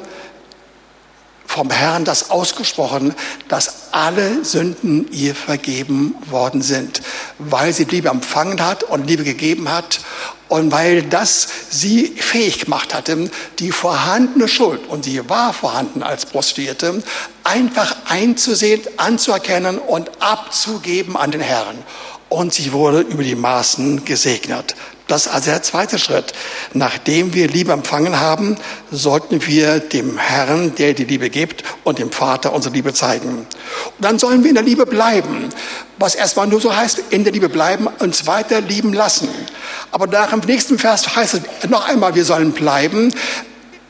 [1.53, 3.13] vom Herrn das ausgesprochen,
[3.47, 7.01] dass alle Sünden ihr vergeben worden sind,
[7.37, 9.99] weil sie Liebe empfangen hat und Liebe gegeben hat
[10.49, 16.25] und weil das sie fähig gemacht hatte, die vorhandene Schuld, und sie war vorhanden als
[16.25, 17.03] Prostituierte,
[17.43, 21.77] einfach einzusehen, anzuerkennen und abzugeben an den Herrn.
[22.29, 24.75] Und sie wurde über die Maßen gesegnet.
[25.07, 26.33] Das ist also der zweite Schritt.
[26.73, 28.55] Nachdem wir Liebe empfangen haben,
[28.89, 33.29] sollten wir dem Herrn, der die Liebe gibt, und dem Vater unsere Liebe zeigen.
[33.39, 33.47] Und
[33.99, 35.49] dann sollen wir in der Liebe bleiben.
[35.99, 39.27] Was erstmal nur so heißt, in der Liebe bleiben, uns weiter lieben lassen.
[39.91, 43.13] Aber nach im nächsten Vers heißt es noch einmal, wir sollen bleiben,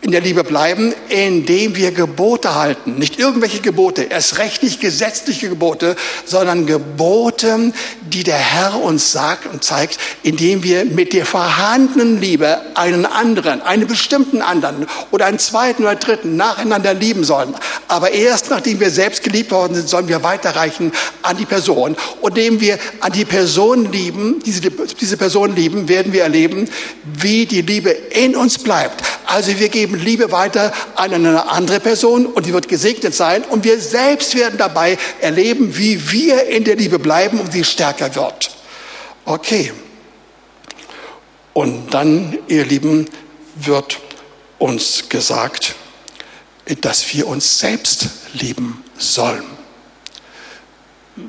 [0.04, 2.96] in der Liebe bleiben, indem wir Gebote halten.
[2.96, 9.46] Nicht irgendwelche Gebote, erst recht nicht gesetzliche Gebote, sondern Gebote, die der Herr uns sagt
[9.52, 15.40] und zeigt, indem wir mit der vorhandenen Liebe einen anderen, einen bestimmten anderen oder einen
[15.40, 17.56] zweiten oder dritten nacheinander lieben sollen.
[17.88, 21.96] Aber erst nachdem wir selbst geliebt worden sind, sollen wir weiterreichen an die Person.
[22.20, 26.68] Und indem wir an die Person lieben, diese, diese Person lieben, werden wir erleben,
[27.04, 29.02] wie die Liebe in uns bleibt.
[29.26, 33.64] Also wir geben Liebe weiter an eine andere Person und die wird gesegnet sein und
[33.64, 38.52] wir selbst werden dabei erleben, wie wir in der Liebe bleiben und wie stärker wird.
[39.26, 39.72] Okay.
[41.54, 43.08] Und dann, ihr Lieben,
[43.56, 44.00] wird
[44.58, 45.76] uns gesagt,
[46.82, 49.53] dass wir uns selbst lieben sollen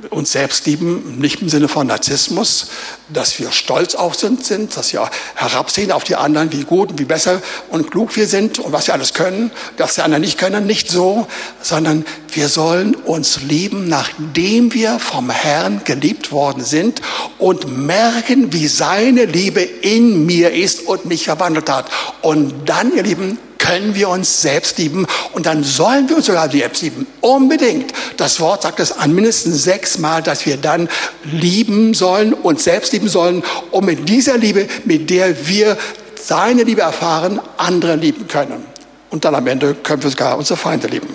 [0.09, 2.69] uns selbst lieben, nicht im Sinne von Narzissmus,
[3.13, 6.99] dass wir stolz auf sind, sind, dass wir herabsehen auf die anderen, wie gut und
[6.99, 10.39] wie besser und klug wir sind und was wir alles können, dass die anderen nicht
[10.39, 11.27] können, nicht so,
[11.61, 17.03] sondern wir sollen uns lieben, nachdem wir vom Herrn geliebt worden sind
[17.39, 21.91] und merken, wie seine Liebe in mir ist und mich verwandelt hat.
[22.23, 26.51] Und dann, ihr Lieben, können wir uns selbst lieben und dann sollen wir uns sogar
[26.51, 27.07] selbst lieben.
[27.23, 27.93] Unbedingt.
[28.19, 30.89] Das Wort sagt es an mindestens sechs Mal, dass wir dann
[31.23, 35.79] lieben sollen, uns selbst lieben sollen, um mit dieser Liebe, mit der wir
[36.21, 38.67] seine Liebe erfahren, andere lieben können.
[39.11, 41.09] Und dann am Ende können wir sogar unsere Feinde lieben.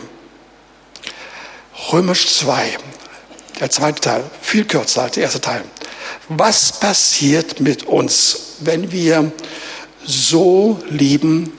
[1.91, 2.77] Römisch 2,
[3.59, 5.63] der zweite Teil, viel kürzer als der erste Teil.
[6.29, 9.31] Was passiert mit uns, wenn wir
[10.03, 11.53] so lieben,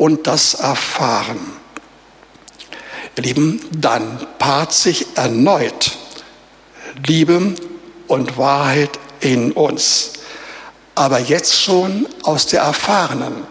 [0.00, 1.38] und das erfahren.
[3.16, 5.98] Ihr Lieben, dann paart sich erneut
[7.06, 7.54] Liebe
[8.06, 10.14] und Wahrheit in uns.
[10.94, 13.46] Aber jetzt schon aus der erfahrenen,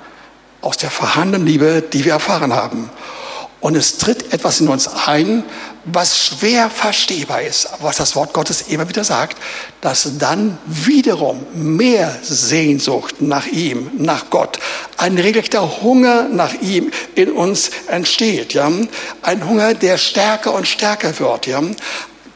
[0.62, 2.90] aus der vorhandenen Liebe, die wir erfahren haben.
[3.60, 5.44] Und es tritt etwas in uns ein,
[5.94, 9.38] was schwer verstehbar ist, was das Wort Gottes immer wieder sagt,
[9.82, 14.60] dass dann wiederum mehr Sehnsucht nach ihm, nach Gott,
[14.98, 18.72] ein regelrechter Hunger nach ihm in uns entsteht, ja,
[19.22, 21.62] ein Hunger, der stärker und stärker wird, ja,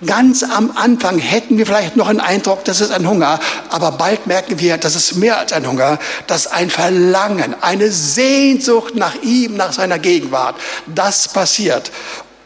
[0.05, 3.39] Ganz am Anfang hätten wir vielleicht noch einen Eindruck, das ist ein Hunger,
[3.69, 7.91] aber bald merken wir, das ist mehr als ein Hunger, das ist ein Verlangen, eine
[7.91, 10.55] Sehnsucht nach ihm, nach seiner Gegenwart.
[10.87, 11.91] Das passiert.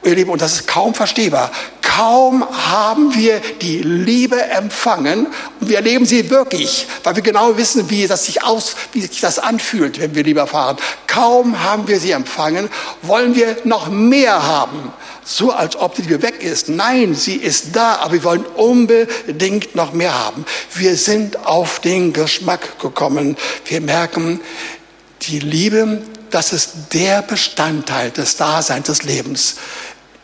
[0.07, 1.51] Ihr Lieben, und das ist kaum verstehbar.
[1.81, 5.27] Kaum haben wir die Liebe empfangen
[5.59, 9.19] und wir erleben sie wirklich, weil wir genau wissen, wie das sich aus, wie sich
[9.19, 10.77] das anfühlt, wenn wir Liebe erfahren.
[11.07, 12.69] Kaum haben wir sie empfangen,
[13.01, 14.93] wollen wir noch mehr haben
[15.27, 16.69] so als ob die Liebe weg ist.
[16.69, 20.45] Nein, sie ist da, aber wir wollen unbedingt noch mehr haben.
[20.73, 23.35] Wir sind auf den Geschmack gekommen.
[23.65, 24.39] Wir merken,
[25.23, 29.55] die Liebe, das ist der Bestandteil des Daseins des Lebens,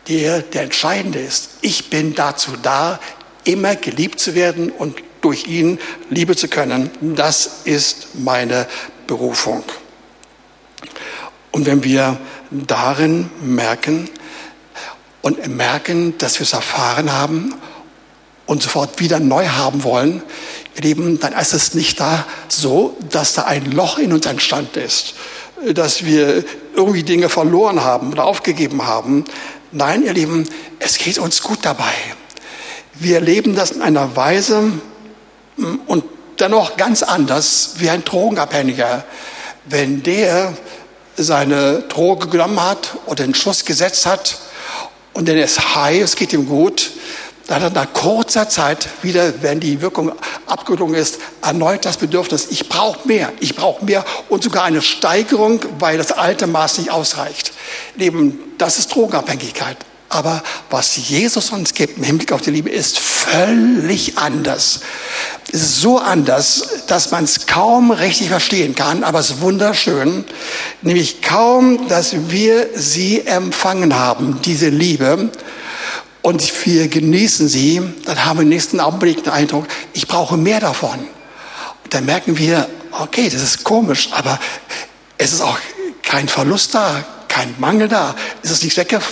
[0.08, 1.50] der der entscheidende ist.
[1.60, 3.00] Ich bin dazu da,
[3.44, 5.78] immer geliebt zu werden und durch ihn
[6.10, 6.90] Liebe zu können.
[7.00, 8.66] Das ist meine
[9.06, 9.64] Berufung.
[11.50, 12.18] Und wenn wir
[12.50, 14.08] darin merken,
[15.24, 17.54] und merken, dass wir es erfahren haben
[18.44, 20.22] und sofort wieder neu haben wollen,
[20.76, 24.80] ihr Lieben, dann ist es nicht da so, dass da ein Loch in uns entstanden
[24.80, 25.14] ist,
[25.72, 26.44] dass wir
[26.76, 29.24] irgendwie Dinge verloren haben oder aufgegeben haben.
[29.76, 31.92] Nein, ihr Lieben, es geht uns gut dabei.
[32.92, 34.70] Wir erleben das in einer Weise
[35.56, 36.04] mm, und
[36.38, 39.02] dennoch ganz anders wie ein Drogenabhängiger.
[39.64, 40.56] Wenn der
[41.16, 44.38] seine Droge genommen hat oder den Schuss gesetzt hat
[45.12, 46.92] und dann ist high, es geht ihm gut,
[47.46, 50.12] dann hat nach kurzer Zeit wieder, wenn die Wirkung
[50.46, 55.60] abgelungen ist, erneut das Bedürfnis, ich brauche mehr, ich brauche mehr und sogar eine Steigerung,
[55.78, 57.52] weil das alte Maß nicht ausreicht.
[57.98, 59.76] Eben, das ist Drogenabhängigkeit.
[60.08, 64.80] Aber was Jesus uns gibt im Hinblick auf die Liebe ist völlig anders.
[65.50, 70.24] Ist so anders, dass man es kaum richtig verstehen kann, aber es ist wunderschön.
[70.82, 75.30] Nämlich kaum, dass wir sie empfangen haben, diese Liebe,
[76.24, 80.58] und wir genießen sie, dann haben wir im nächsten Augenblick den Eindruck, ich brauche mehr
[80.58, 80.98] davon.
[80.98, 84.40] Und dann merken wir, okay, das ist komisch, aber
[85.18, 85.58] es ist auch
[86.02, 88.14] kein Verlust da, kein Mangel da.
[88.42, 89.02] Es ist nicht wegge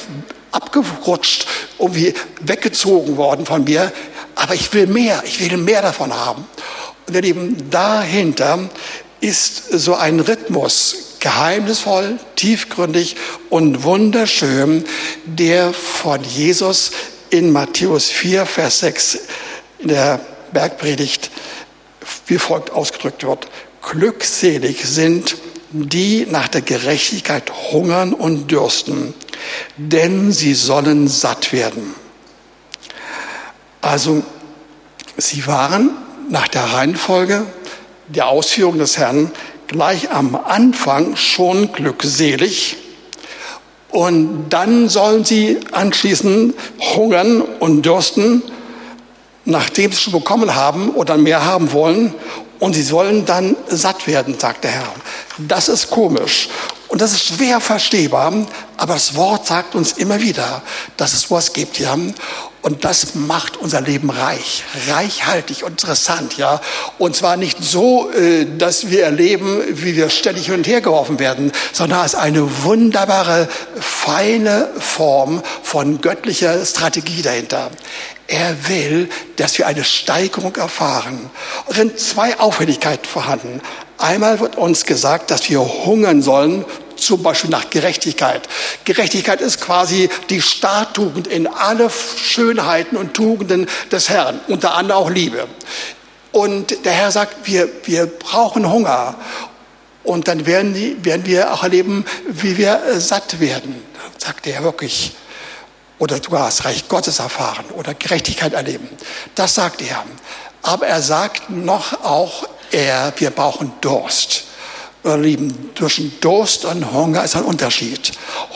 [0.52, 1.46] abgerutscht,
[1.78, 3.92] irgendwie weggezogen worden von mir.
[4.34, 6.46] Aber ich will mehr, ich will mehr davon haben.
[7.06, 8.70] Und ihr Lieben, dahinter
[9.20, 13.16] ist so ein Rhythmus, geheimnisvoll, tiefgründig
[13.48, 14.84] und wunderschön,
[15.24, 16.90] der von Jesus
[17.30, 19.18] in Matthäus 4, Vers 6
[19.78, 20.20] in der
[20.52, 21.30] Bergpredigt
[22.26, 23.48] wie folgt ausgedrückt wird.
[23.82, 25.36] Glückselig sind
[25.70, 29.14] die nach der Gerechtigkeit hungern und dürsten,
[29.76, 31.94] denn sie sollen satt werden.
[33.80, 34.22] Also
[35.16, 35.90] sie waren
[36.28, 37.46] nach der Reihenfolge
[38.08, 39.30] der Ausführung des Herrn
[39.72, 42.76] gleich am Anfang schon glückselig
[43.90, 46.54] und dann sollen sie anschließend
[46.94, 48.42] hungern und dürsten,
[49.44, 52.14] nachdem sie schon bekommen haben oder mehr haben wollen
[52.58, 54.94] und sie sollen dann satt werden, sagt der Herr.
[55.38, 56.48] Das ist komisch.
[56.88, 58.32] Und das ist schwer verstehbar,
[58.76, 60.62] aber das Wort sagt uns immer wieder,
[60.96, 61.96] dass es was gibt, ja.
[62.62, 66.60] Und das macht unser Leben reich, reichhaltig, interessant, ja.
[66.96, 71.18] Und zwar nicht so, äh, dass wir erleben, wie wir ständig hin und her geworfen
[71.18, 73.48] werden, sondern als eine wunderbare,
[73.80, 77.72] feine Form von göttlicher Strategie dahinter.
[78.28, 81.30] Er will, dass wir eine Steigerung erfahren.
[81.68, 83.60] Es sind zwei Auffälligkeiten vorhanden.
[84.02, 86.64] Einmal wird uns gesagt, dass wir hungern sollen,
[86.96, 88.48] zum Beispiel nach Gerechtigkeit.
[88.84, 95.08] Gerechtigkeit ist quasi die Starttugend in alle Schönheiten und Tugenden des Herrn, unter anderem auch
[95.08, 95.46] Liebe.
[96.32, 99.14] Und der Herr sagt, wir, wir brauchen Hunger.
[100.02, 103.84] Und dann werden, die, werden wir auch erleben, wie wir satt werden,
[104.18, 105.12] sagt er wirklich
[106.00, 108.88] oder sogar das Reich Gottes erfahren oder Gerechtigkeit erleben.
[109.36, 110.02] Das sagt er.
[110.62, 114.44] Aber er sagt noch auch, er, wir brauchen Durst.
[115.04, 118.12] Ihr Lieben, zwischen Durst und Hunger ist ein Unterschied.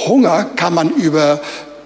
[0.07, 1.40] Hunger kann man über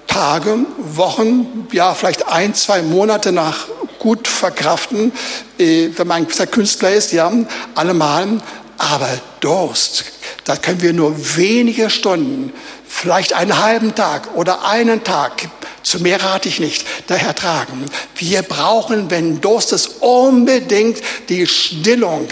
[0.06, 5.12] Tage, Wochen, ja vielleicht ein, zwei Monate nach gut verkraften,
[5.58, 7.32] äh, wenn man ein Künstler ist, ja,
[7.74, 8.40] allemal.
[8.76, 9.08] Aber
[9.40, 10.04] Durst,
[10.44, 12.52] da können wir nur wenige Stunden
[12.90, 15.48] vielleicht einen halben Tag oder einen Tag,
[15.82, 17.86] zu mehr rate ich nicht, daher tragen.
[18.16, 20.98] Wir brauchen, wenn Durst ist, unbedingt
[21.28, 22.28] die Stillung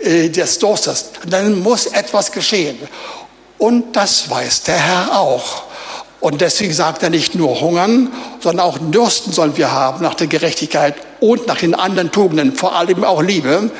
[0.00, 1.10] äh, des Durstes.
[1.28, 2.78] Dann muss etwas geschehen.
[3.58, 5.64] Und das weiß der Herr auch.
[6.20, 10.26] Und deswegen sagt er nicht nur hungern, sondern auch Dürsten sollen wir haben nach der
[10.26, 13.58] Gerechtigkeit und nach den anderen Tugenden, vor allem auch Liebe.
[13.58, 13.72] Und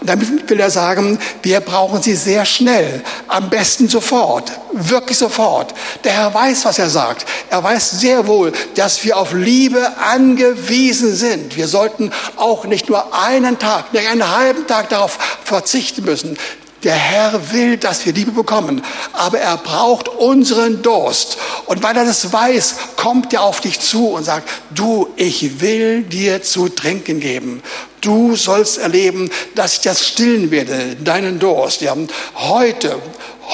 [0.00, 5.72] damit will er sagen, wir brauchen sie sehr schnell, am besten sofort, wirklich sofort.
[6.02, 7.26] Der Herr weiß, was er sagt.
[7.50, 11.56] Er weiß sehr wohl, dass wir auf Liebe angewiesen sind.
[11.56, 16.36] Wir sollten auch nicht nur einen Tag, nicht einen halben Tag darauf verzichten müssen.
[16.84, 21.38] Der Herr will, dass wir Liebe bekommen, aber er braucht unseren Durst.
[21.66, 26.02] Und weil er das weiß, kommt er auf dich zu und sagt, du, ich will
[26.02, 27.62] dir zu trinken geben.
[28.00, 31.80] Du sollst erleben, dass ich das stillen werde, deinen Durst.
[31.80, 31.96] Ja,
[32.34, 33.00] heute,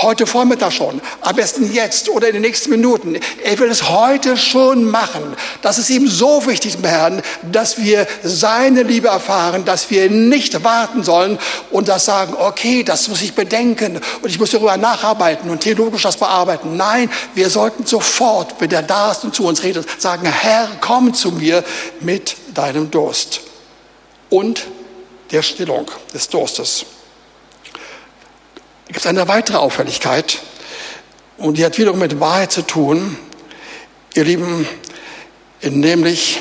[0.02, 3.18] heute Vormittag schon, am besten jetzt oder in den nächsten Minuten.
[3.42, 5.36] Er will es heute schon machen.
[5.62, 11.02] Das ist ihm so wichtig, Herrn, dass wir seine Liebe erfahren, dass wir nicht warten
[11.02, 11.38] sollen
[11.70, 16.02] und das sagen, okay, das muss ich bedenken und ich muss darüber nacharbeiten und theologisch
[16.02, 16.76] das bearbeiten.
[16.76, 21.14] Nein, wir sollten sofort, wenn er da ist und zu uns redet, sagen, Herr, komm
[21.14, 21.64] zu mir
[22.00, 23.40] mit deinem Durst
[24.28, 24.66] und
[25.30, 26.84] der Stillung des Durstes
[28.90, 30.40] gibt es eine weitere Auffälligkeit
[31.38, 33.16] und die hat wiederum mit Wahrheit zu tun,
[34.14, 34.66] ihr Lieben,
[35.62, 36.40] nämlich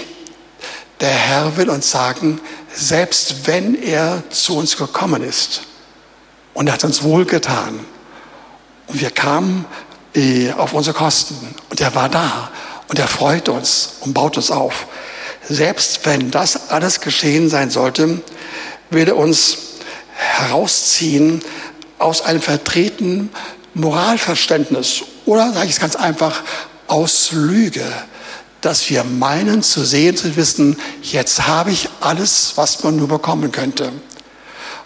[0.99, 2.41] der Herr will uns sagen,
[2.73, 5.61] selbst wenn er zu uns gekommen ist
[6.55, 7.85] und er hat uns wohlgetan
[8.87, 9.65] und wir kamen
[10.15, 12.49] äh, auf unsere Kosten und er war da
[12.87, 14.87] und er freut uns und baut uns auf.
[15.47, 18.23] Selbst wenn das alles geschehen sein sollte,
[18.89, 19.57] will er uns
[20.15, 21.43] herausziehen
[21.99, 23.29] aus einem vertretenen
[23.73, 26.41] Moralverständnis oder, sage ich es ganz einfach,
[26.87, 27.85] aus Lüge,
[28.61, 33.51] dass wir meinen zu sehen, zu wissen, jetzt habe ich alles, was man nur bekommen
[33.51, 33.91] könnte.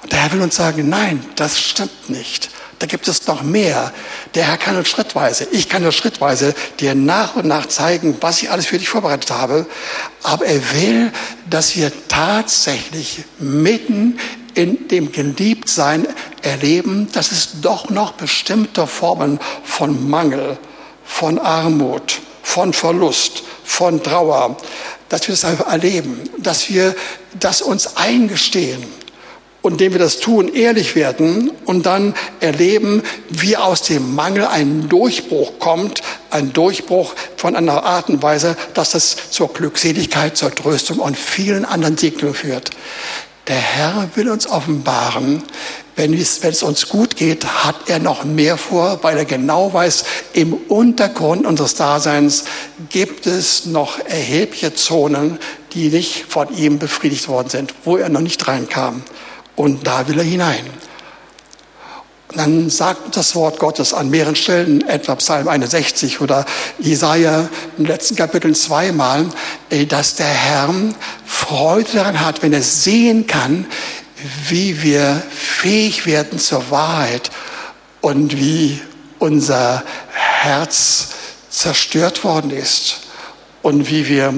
[0.03, 2.49] Und der Herr will uns sagen, nein, das stimmt nicht.
[2.79, 3.93] Da gibt es noch mehr.
[4.35, 8.43] Der Herr kann uns schrittweise, ich kann uns schrittweise dir nach und nach zeigen, was
[8.43, 9.65] ich alles für dich vorbereitet habe.
[10.21, 11.11] Aber er will,
[11.49, 14.19] dass wir tatsächlich mitten
[14.53, 16.05] in dem Geliebtsein
[16.43, 20.57] erleben, dass es doch noch bestimmte Formen von Mangel,
[21.03, 24.57] von Armut, von Verlust, von Trauer,
[25.09, 26.95] dass wir das erleben, dass wir
[27.39, 28.83] das uns eingestehen
[29.63, 34.89] und indem wir das tun, ehrlich werden und dann erleben, wie aus dem Mangel ein
[34.89, 40.99] Durchbruch kommt, ein Durchbruch von einer Art und Weise, dass das zur Glückseligkeit, zur Tröstung
[40.99, 42.71] und vielen anderen Segnungen führt.
[43.47, 45.43] Der Herr will uns offenbaren,
[45.95, 50.53] wenn es, uns gut geht, hat er noch mehr vor, weil er genau weiß, im
[50.53, 52.45] Untergrund unseres Daseins
[52.89, 55.39] gibt es noch erhebliche Zonen,
[55.73, 59.03] die nicht von ihm befriedigt worden sind, wo er noch nicht reinkam.
[59.55, 60.65] Und da will er hinein.
[62.29, 66.47] Und dann sagt das Wort Gottes an mehreren Stellen, etwa Psalm 61 oder
[66.79, 69.27] Jesaja im letzten Kapitel zweimal,
[69.87, 70.73] dass der Herr
[71.27, 73.67] Freude daran hat, wenn er sehen kann,
[74.47, 77.29] wie wir fähig werden zur Wahrheit
[78.01, 78.81] und wie
[79.19, 81.09] unser Herz
[81.49, 83.01] zerstört worden ist
[83.61, 84.33] und wie wir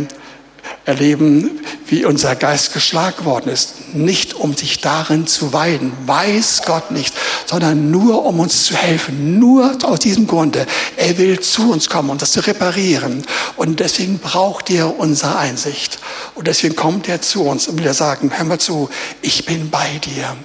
[0.86, 3.96] erleben, wie unser Geist geschlagen worden ist.
[3.96, 7.14] Nicht um sich darin zu weiden, weiß Gott nicht,
[7.48, 9.40] sondern nur um uns zu helfen.
[9.40, 10.68] Nur aus diesem Grunde.
[10.96, 13.24] Er will zu uns kommen, um das zu reparieren.
[13.56, 15.98] Und deswegen braucht er unsere Einsicht.
[16.36, 18.90] Und deswegen kommt er zu uns und will sagen, hör mal zu,
[19.22, 20.38] ich bin bei dir.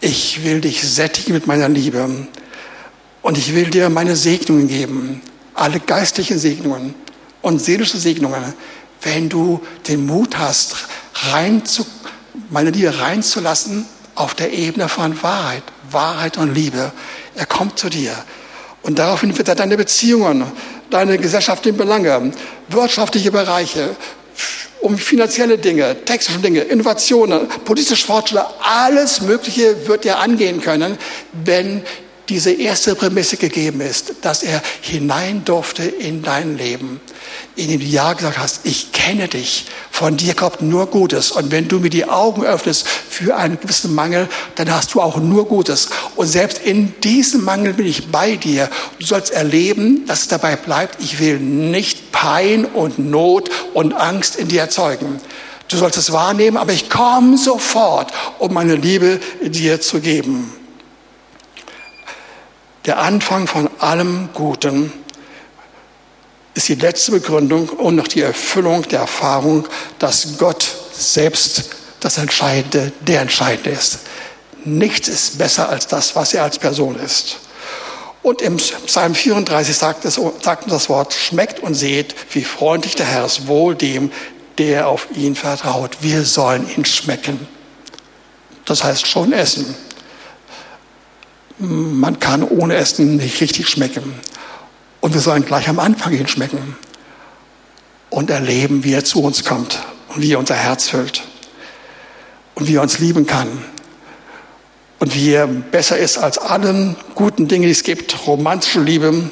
[0.00, 2.28] Ich will dich sättigen mit meiner Liebe.
[3.22, 5.20] Und ich will dir meine Segnungen geben.
[5.54, 6.94] Alle geistlichen Segnungen
[7.40, 8.54] und seelische Segnungen
[9.02, 10.76] wenn du den Mut hast,
[11.30, 11.86] rein zu,
[12.50, 16.92] meine Liebe reinzulassen auf der Ebene von Wahrheit, Wahrheit und Liebe.
[17.34, 18.12] Er kommt zu dir.
[18.82, 20.44] Und daraufhin wird er deine Beziehungen,
[20.90, 22.32] deine gesellschaftlichen Belange,
[22.68, 23.96] wirtschaftliche Bereiche,
[24.80, 30.98] um finanzielle Dinge, technische Dinge, Innovationen, politische Fortschritte, alles Mögliche wird er angehen können,
[31.32, 31.82] wenn
[32.32, 37.00] diese erste Prämisse gegeben ist, dass er hinein durfte in dein Leben
[37.56, 41.30] in dem du Ja gesagt hast, ich kenne dich, von dir kommt nur Gutes.
[41.30, 45.18] Und wenn du mir die Augen öffnest für einen gewissen Mangel, dann hast du auch
[45.18, 45.90] nur Gutes.
[46.16, 48.70] Und selbst in diesem Mangel bin ich bei dir.
[48.98, 54.36] Du sollst erleben, dass es dabei bleibt, ich will nicht Pein und Not und Angst
[54.36, 55.20] in dir erzeugen.
[55.68, 60.61] Du sollst es wahrnehmen, aber ich komme sofort, um meine Liebe dir zu geben.
[62.84, 64.92] Der Anfang von allem Guten
[66.54, 69.68] ist die letzte Begründung und noch die Erfüllung der Erfahrung,
[69.98, 71.70] dass Gott selbst
[72.00, 74.00] das Entscheidende, der Entscheidende ist.
[74.64, 77.38] Nichts ist besser als das, was er als Person ist.
[78.22, 83.06] Und im Psalm 34 sagt, es, sagt das Wort, schmeckt und seht, wie freundlich der
[83.06, 84.12] Herr ist, wohl dem,
[84.58, 85.98] der auf ihn vertraut.
[86.00, 87.48] Wir sollen ihn schmecken.
[88.64, 89.74] Das heißt schon essen.
[91.64, 94.14] Man kann ohne Essen nicht richtig schmecken.
[95.00, 96.76] Und wir sollen gleich am Anfang ihn schmecken
[98.10, 101.22] und erleben, wie er zu uns kommt und wie er unser Herz füllt
[102.56, 103.46] und wie er uns lieben kann
[104.98, 109.30] und wie er besser ist als allen guten Dinge, die es gibt, romantische Liebe,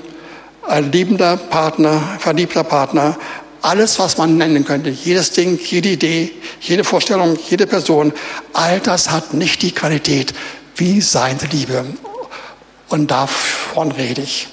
[0.68, 3.18] ein liebender Partner, verliebter Partner,
[3.60, 8.12] alles, was man nennen könnte, jedes Ding, jede Idee, jede Vorstellung, jede Person,
[8.52, 10.32] all das hat nicht die Qualität
[10.76, 11.84] wie seine Liebe.
[12.90, 14.48] Und davon rede ich.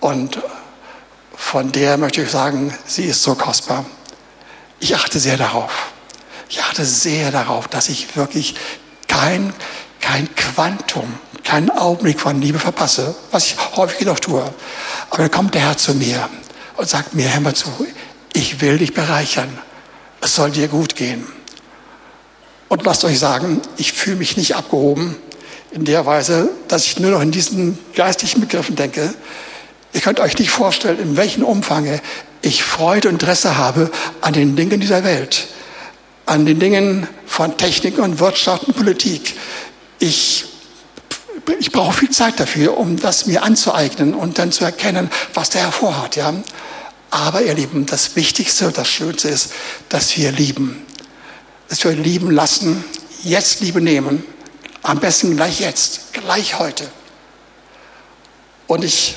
[0.00, 0.40] Und
[1.36, 3.84] von der möchte ich sagen, sie ist so kostbar.
[4.80, 5.92] Ich achte sehr darauf.
[6.48, 8.54] Ich achte sehr darauf, dass ich wirklich
[9.08, 9.52] kein,
[10.00, 14.42] kein Quantum, keinen Augenblick von Liebe verpasse, was ich häufig noch tue.
[15.10, 16.30] Aber dann kommt der Herr zu mir
[16.78, 17.68] und sagt mir, hör mal zu,
[18.32, 19.58] ich will dich bereichern.
[20.22, 21.26] Es soll dir gut gehen.
[22.68, 25.16] Und lasst euch sagen, ich fühle mich nicht abgehoben
[25.70, 29.14] in der Weise, dass ich nur noch in diesen geistlichen Begriffen denke,
[29.94, 32.00] Ihr könnt euch nicht vorstellen, in welchem Umfang
[32.42, 33.90] ich Freude und Interesse habe
[34.20, 35.48] an den Dingen dieser Welt.
[36.28, 39.34] an den Dingen von Technik und Wirtschaft und Politik.
[39.98, 40.44] Ich,
[41.58, 45.62] ich brauche viel Zeit dafür, um das mir anzueignen und dann zu erkennen, was der
[45.62, 46.16] Herr vorhat.
[46.16, 46.34] Ja?
[47.10, 49.52] Aber ihr Lieben, das Wichtigste und das Schönste ist,
[49.88, 50.84] dass wir lieben.
[51.70, 52.84] Dass wir lieben lassen,
[53.22, 54.22] jetzt Liebe nehmen.
[54.88, 56.90] Am besten gleich jetzt, gleich heute.
[58.66, 59.16] Und ich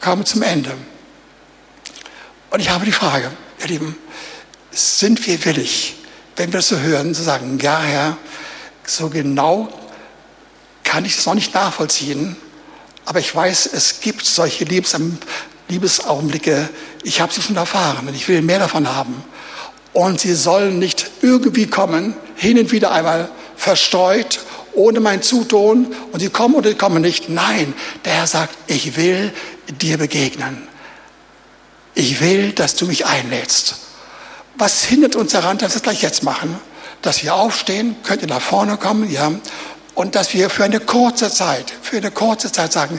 [0.00, 0.72] komme zum Ende.
[2.48, 3.96] Und ich habe die Frage, ihr Lieben,
[4.70, 5.96] sind wir willig,
[6.36, 8.16] wenn wir das so hören, zu sagen, ja Herr,
[8.86, 9.68] so genau
[10.84, 12.34] kann ich das noch nicht nachvollziehen,
[13.04, 14.96] aber ich weiß, es gibt solche Liebes
[15.68, 16.70] Liebesaugenblicke,
[17.02, 19.22] ich habe sie schon erfahren und ich will mehr davon haben.
[19.92, 24.40] Und sie sollen nicht irgendwie kommen, hin und wieder einmal verstreut,
[24.80, 27.28] ohne mein Zutun, und sie kommen oder sie kommen nicht.
[27.28, 27.74] Nein,
[28.04, 29.32] der Herr sagt, ich will
[29.80, 30.66] dir begegnen.
[31.94, 33.76] Ich will, dass du mich einlädst.
[34.56, 36.58] Was hindert uns daran, dass wir es gleich jetzt machen?
[37.02, 39.32] Dass wir aufstehen, könnt ihr nach vorne kommen, ja,
[39.94, 42.98] und dass wir für eine kurze Zeit, für eine kurze Zeit sagen,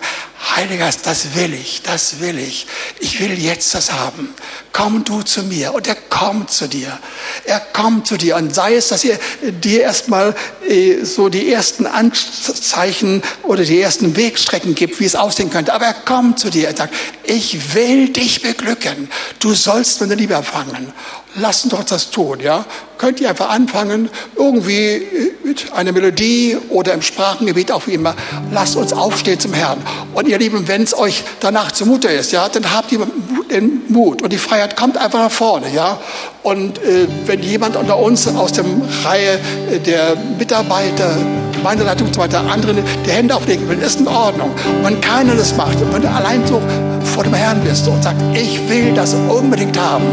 [0.56, 2.68] Heiliger Geist, das will ich, das will ich.
[3.00, 4.34] Ich will jetzt das haben.
[4.74, 5.74] Komm du zu mir.
[5.74, 6.98] Und er kommt zu dir.
[7.46, 8.38] Er kommt zu dir.
[8.38, 10.34] Und sei es, dass er dir erstmal
[10.68, 15.74] äh, so die ersten Anzeichen oder die ersten Wegstrecken gibt, wie es aussehen könnte.
[15.74, 16.70] Aber er kommt zu dir.
[16.70, 16.94] Er sagt,
[17.24, 19.10] ich will dich beglücken.
[19.40, 20.94] Du sollst meine Liebe empfangen.
[21.36, 22.66] Lass uns doch das tun, ja?
[22.98, 25.02] Könnt ihr einfach anfangen, irgendwie
[25.44, 28.16] mit einer Melodie oder im Sprachengebiet, auch wie immer.
[28.52, 29.80] Lasst uns aufstehen zum Herrn.
[30.14, 33.08] Und ihr Lieben, wenn es euch danach zumute ist, ja, dann habt ihr
[33.50, 35.98] den Mut und die Freiheit kommt einfach nach vorne, ja.
[36.44, 38.66] Und äh, wenn jemand unter uns aus der
[39.04, 39.40] Reihe
[39.72, 41.12] äh, der Mitarbeiter,
[41.54, 44.52] Gemeindeleitung und so weiter, anderen die Hände auflegen will, ist in Ordnung.
[44.52, 46.62] Und wenn keiner das macht, wenn du allein so
[47.14, 50.06] vor dem Herrn bist und sagst, ich will das unbedingt haben,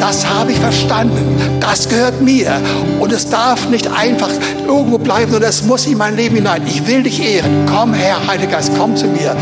[0.00, 2.60] das habe ich verstanden, das gehört mir
[2.98, 4.30] und es darf nicht einfach
[4.66, 6.62] irgendwo bleiben, sondern es muss in mein Leben hinein.
[6.66, 7.66] Ich will dich ehren.
[7.66, 9.36] Komm, Herr, Heiliger Geist, komm zu mir.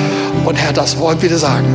[0.45, 1.67] Und Herr, das wollen wir dir sagen.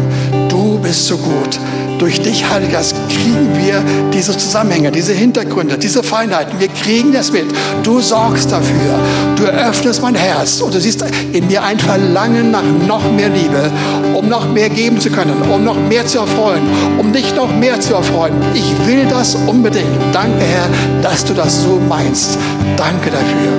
[0.74, 1.60] Du bist so gut.
[2.00, 6.60] Durch dich, Heiliger Geist, kriegen wir diese Zusammenhänge, diese Hintergründe, diese Feinheiten.
[6.60, 7.46] Wir kriegen das mit.
[7.84, 9.00] Du sorgst dafür.
[9.36, 13.72] Du öffnest mein Herz und du siehst in mir ein Verlangen nach noch mehr Liebe,
[14.16, 16.64] um noch mehr geben zu können, um noch mehr zu erfreuen,
[16.98, 18.34] um dich noch mehr zu erfreuen.
[18.56, 19.86] Ich will das unbedingt.
[20.12, 22.40] Danke, Herr, dass du das so meinst.
[22.78, 23.54] Danke dafür.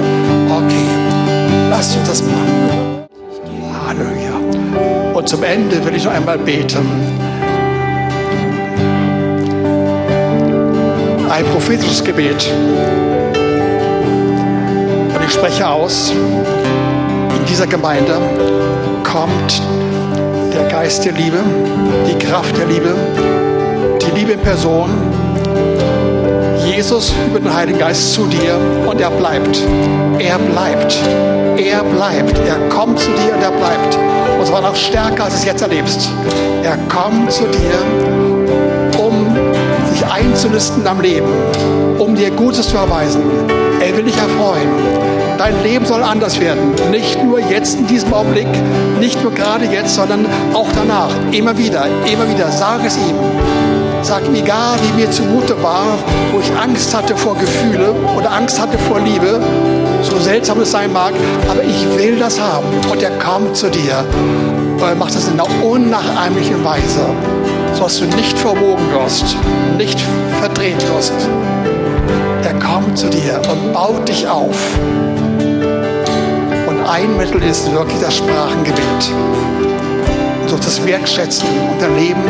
[0.50, 2.73] Okay, lass uns das machen.
[5.24, 6.86] Und zum Ende will ich noch einmal beten.
[11.30, 12.46] ein prophetisches Gebet.
[15.14, 18.12] Und ich spreche aus, in dieser Gemeinde
[19.02, 19.62] kommt
[20.52, 21.38] der Geist der Liebe,
[22.06, 22.94] die Kraft der Liebe,
[24.02, 24.90] die Liebe in Person,
[26.66, 29.58] Jesus über den Heiligen Geist zu dir und er bleibt.
[30.18, 30.94] Er bleibt.
[31.56, 32.38] Er bleibt.
[32.46, 33.98] Er kommt zu dir und er bleibt.
[34.44, 36.10] Und zwar noch stärker, als du es jetzt erlebst.
[36.62, 38.14] Er kommt zu dir
[40.12, 41.26] einzulisten am Leben,
[41.98, 43.22] um dir Gutes zu erweisen.
[43.80, 44.68] Er will dich erfreuen.
[45.38, 46.74] Dein Leben soll anders werden.
[46.90, 48.46] Nicht nur jetzt in diesem Augenblick,
[49.00, 51.10] nicht nur gerade jetzt, sondern auch danach.
[51.32, 52.52] Immer wieder, immer wieder.
[52.52, 53.16] Sag es ihm.
[54.02, 55.96] Sag ihm, egal wie mir zumute war,
[56.32, 59.40] wo ich Angst hatte vor Gefühle oder Angst hatte vor Liebe,
[60.04, 61.12] so seltsam es sein mag,
[61.48, 62.66] aber ich will das haben.
[62.90, 64.04] Und er kommt zu dir.
[64.76, 67.06] Und er macht das in einer unnachahmlichen Weise
[67.74, 69.36] sodass du nicht verbogen wirst,
[69.76, 70.00] nicht
[70.40, 71.12] verdreht wirst.
[72.44, 74.56] Er kommt zu dir und baut dich auf.
[76.66, 79.12] Und ein Mittel ist wirklich das Sprachengebet.
[80.46, 82.22] So das Wertschätzen und Erleben,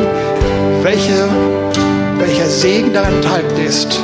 [0.83, 1.29] welche,
[2.18, 4.01] welcher Segen darin enthalten ist.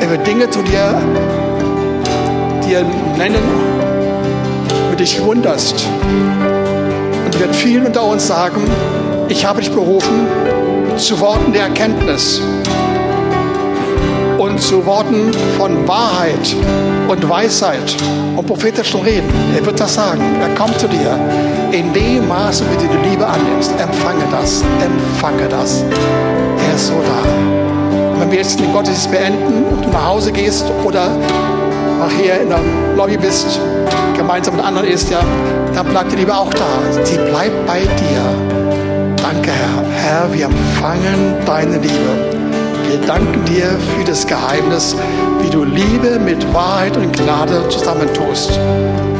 [0.00, 1.00] Er wird Dinge zu dir,
[2.66, 2.84] dir
[3.18, 3.42] nennen,
[4.90, 5.86] du dich wunderst.
[7.24, 8.62] Und wird vielen unter uns sagen,
[9.28, 10.26] ich habe dich berufen
[10.96, 12.40] zu Worten der Erkenntnis
[14.38, 16.56] und zu Worten von Wahrheit
[17.08, 17.96] und Weisheit
[18.36, 19.30] und prophetischen Reden.
[19.56, 20.22] Er wird das sagen.
[20.40, 21.18] Er kommt zu dir.
[21.72, 24.62] In dem Maße, wie du die Liebe annimmst, empfange das.
[24.84, 25.84] Empfange das.
[26.68, 28.12] Er ist so da.
[28.12, 31.08] Und wenn wir jetzt den Gottesdienst beenden und du nach Hause gehst oder
[32.02, 32.60] nachher in der
[32.96, 33.60] Lobby bist,
[34.16, 35.20] gemeinsam mit anderen ist, ja,
[35.74, 36.66] dann bleibt die Liebe auch da.
[37.04, 39.16] Sie bleibt bei dir.
[39.16, 39.84] Danke, Herr.
[39.94, 42.32] Herr, wir empfangen deine Liebe.
[42.88, 44.96] Wir danken dir für das Geheimnis,
[45.40, 48.58] wie du Liebe mit Wahrheit und Gnade zusammentust.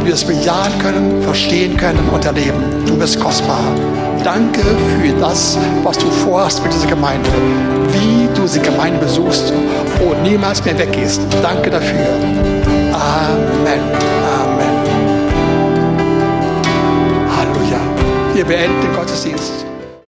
[0.04, 2.62] Wir es bejahen können, verstehen können und erleben.
[2.86, 3.64] Du bist kostbar.
[4.24, 7.30] Danke für das, was du vorhast mit dieser Gemeinde.
[7.92, 9.52] Wie du sie Gemeinde besuchst
[10.04, 11.20] und niemals mehr weggehst.
[11.42, 12.51] Danke dafür.
[13.12, 13.80] Amen.
[14.40, 14.74] Amen.
[17.36, 17.80] Halleluja.
[18.32, 19.71] Wir beenden den Gottesdienst.